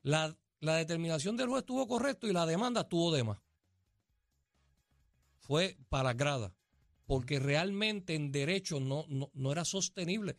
La, 0.04 0.36
la 0.60 0.76
determinación 0.76 1.38
del 1.38 1.48
juez 1.48 1.62
estuvo 1.62 1.88
correcto 1.88 2.28
y 2.28 2.34
la 2.34 2.46
demanda 2.46 2.82
estuvo 2.82 3.14
de 3.14 3.24
más. 3.24 3.40
Fue 5.40 5.78
para 5.90 6.06
las 6.10 6.18
gradas, 6.18 6.52
porque 7.06 7.40
realmente 7.40 8.16
en 8.16 8.32
derecho 8.32 8.80
no, 8.80 9.06
no, 9.08 9.30
no 9.34 9.52
era 9.52 9.66
sostenible. 9.66 10.38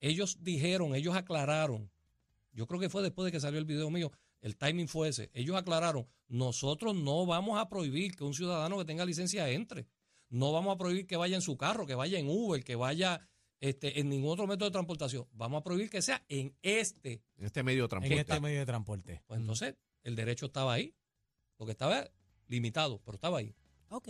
Ellos 0.00 0.38
dijeron, 0.42 0.94
ellos 0.94 1.14
aclararon, 1.14 1.90
yo 2.52 2.66
creo 2.66 2.80
que 2.80 2.90
fue 2.90 3.02
después 3.02 3.24
de 3.24 3.32
que 3.32 3.40
salió 3.40 3.58
el 3.58 3.64
video 3.64 3.88
mío, 3.90 4.12
el 4.42 4.56
timing 4.56 4.88
fue 4.88 5.08
ese, 5.08 5.30
ellos 5.32 5.56
aclararon, 5.56 6.06
nosotros 6.28 6.94
no 6.94 7.24
vamos 7.24 7.58
a 7.58 7.68
prohibir 7.68 8.14
que 8.14 8.24
un 8.24 8.34
ciudadano 8.34 8.76
que 8.78 8.84
tenga 8.84 9.04
licencia 9.06 9.48
entre, 9.48 9.86
no 10.28 10.52
vamos 10.52 10.74
a 10.74 10.78
prohibir 10.78 11.06
que 11.06 11.16
vaya 11.16 11.36
en 11.36 11.42
su 11.42 11.56
carro, 11.56 11.86
que 11.86 11.94
vaya 11.94 12.18
en 12.18 12.28
Uber, 12.28 12.62
que 12.62 12.74
vaya 12.76 13.20
este, 13.60 14.00
en 14.00 14.08
ningún 14.08 14.30
otro 14.32 14.46
método 14.46 14.68
de 14.68 14.72
transportación, 14.72 15.26
vamos 15.32 15.60
a 15.60 15.64
prohibir 15.64 15.88
que 15.88 16.02
sea 16.02 16.24
en 16.28 16.54
este 16.62 17.22
En 17.38 17.46
este 17.46 17.62
medio 17.62 17.82
de 17.82 17.84
en 17.84 17.88
transporte. 17.88 18.20
este 18.20 18.40
medio 18.40 18.58
de 18.60 18.66
transporte. 18.66 19.22
pues 19.26 19.40
entonces 19.40 19.76
el 20.02 20.16
derecho 20.16 20.46
estaba 20.46 20.72
ahí. 20.74 20.94
Lo 21.58 21.66
que 21.66 21.72
estaba 21.72 22.10
limitado, 22.48 23.00
pero 23.04 23.14
estaba 23.14 23.38
ahí. 23.38 23.54
Ok. 23.88 24.08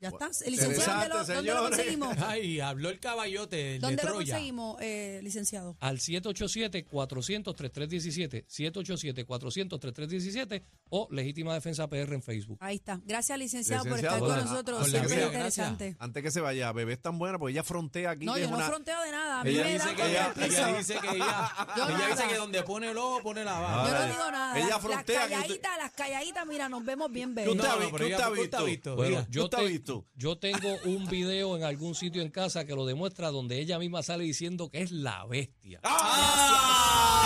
Ya 0.00 0.08
está. 0.10 0.28
Licenciado, 0.50 1.24
¿dónde 1.24 1.42
lo, 1.50 1.54
dónde 1.62 1.76
conseguimos? 1.76 2.16
Ay, 2.26 2.60
habló 2.60 2.90
el 2.90 3.00
caballote 3.00 3.56
de 3.56 3.78
¿Dónde 3.78 4.02
lo 4.02 4.08
Troya. 4.10 4.34
conseguimos, 4.34 4.76
eh, 4.80 5.20
licenciado? 5.22 5.76
Al 5.80 5.98
787-400-3317, 5.98 8.44
787-400-3317 8.46 10.62
o 10.90 11.08
Legítima 11.10 11.54
Defensa 11.54 11.88
PR 11.88 12.12
en 12.14 12.22
Facebook. 12.22 12.58
Ahí 12.60 12.76
está. 12.76 13.00
Gracias, 13.04 13.38
licenciado, 13.38 13.84
Licenciado, 13.84 14.18
por 14.18 14.28
estar 14.28 14.40
con 14.42 14.50
nosotros. 14.50 14.78
con 14.80 14.90
Siempre 14.90 15.16
vida, 15.16 15.26
interesante. 15.26 15.96
Antes 15.98 16.22
que 16.22 16.30
se 16.30 16.40
vaya, 16.40 16.70
bebé 16.72 16.92
es 16.94 17.00
tan 17.00 17.18
buena 17.18 17.38
porque 17.38 17.52
ella 17.52 17.62
frontea 17.62 18.10
aquí. 18.10 18.26
No, 18.26 18.36
yo 18.36 18.44
es 18.44 18.50
no 18.50 18.56
una- 18.56 18.66
fronteo 18.66 19.00
de 19.02 19.10
nada. 19.10 19.40
A 19.40 19.44
mí 19.44 19.50
Ella 19.50 19.64
me 19.64 19.72
dice 19.74 19.94
que 19.94 20.10
ella- 20.10 20.32
el. 20.36 20.42
Ella 20.44 20.66
dice 20.76 20.94
que 21.00 21.08
ella, 21.16 21.52
Yo 21.76 21.84
ella 21.88 21.98
nada. 21.98 22.08
dice 22.08 22.22
que 22.28 22.34
donde 22.36 22.62
pone 22.62 22.90
el 22.90 22.98
ojo, 22.98 23.22
pone 23.22 23.44
la 23.44 23.54
Yo 23.56 23.62
bala. 23.62 23.90
no 23.90 23.96
Ay, 23.98 24.10
digo 24.10 24.30
nada. 24.30 24.58
ella 24.58 24.68
Las- 24.68 24.80
frontea 24.80 25.20
Las 25.20 25.30
calladitas, 25.30 25.78
las 25.78 25.90
calladitas, 25.92 26.46
mira, 26.46 26.68
nos 26.68 26.84
vemos 26.84 27.10
bien 27.10 27.34
¿Qué 27.34 27.48
usted 27.48 27.62
bellas. 27.62 27.64
ha 27.64 27.74
No, 27.74 27.78
vi- 27.80 27.84
no, 27.86 27.92
pero 27.92 27.98
qué 27.98 28.06
ella- 28.06 28.16
usted 28.16 28.24
ha 28.24 28.34
¿qué 28.34 28.40
usted 28.42 28.58
ha 28.58 28.62
visto? 28.64 28.96
visto? 28.96 29.26
Yo, 29.30 29.44
¿Usted 29.44 29.58
ha 29.58 29.60
te- 29.60 29.66
yo 30.14 30.36
tengo 30.36 30.76
un 30.84 31.06
video 31.06 31.56
en 31.56 31.64
algún 31.64 31.94
sitio 31.94 32.22
en 32.22 32.30
casa 32.30 32.64
que 32.64 32.74
lo 32.74 32.86
demuestra 32.86 33.30
donde 33.30 33.60
ella 33.60 33.78
misma 33.78 34.02
sale 34.02 34.24
diciendo 34.24 34.70
que 34.70 34.82
es 34.82 34.90
la 34.90 35.24
bestia. 35.26 35.80
¡Ah! 35.84 37.24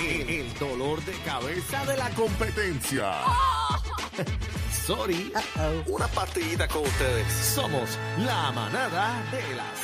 El, 0.00 0.28
el 0.28 0.54
dolor 0.58 1.04
de 1.04 1.12
cabeza 1.24 1.84
de 1.86 1.96
la 1.96 2.10
competencia. 2.10 3.12
Sorry. 4.86 5.32
Una 5.86 6.08
partidita 6.08 6.66
con 6.66 6.82
ustedes. 6.82 7.32
Somos 7.32 7.98
la 8.18 8.50
manada 8.50 9.22
de 9.30 9.54
las 9.54 9.80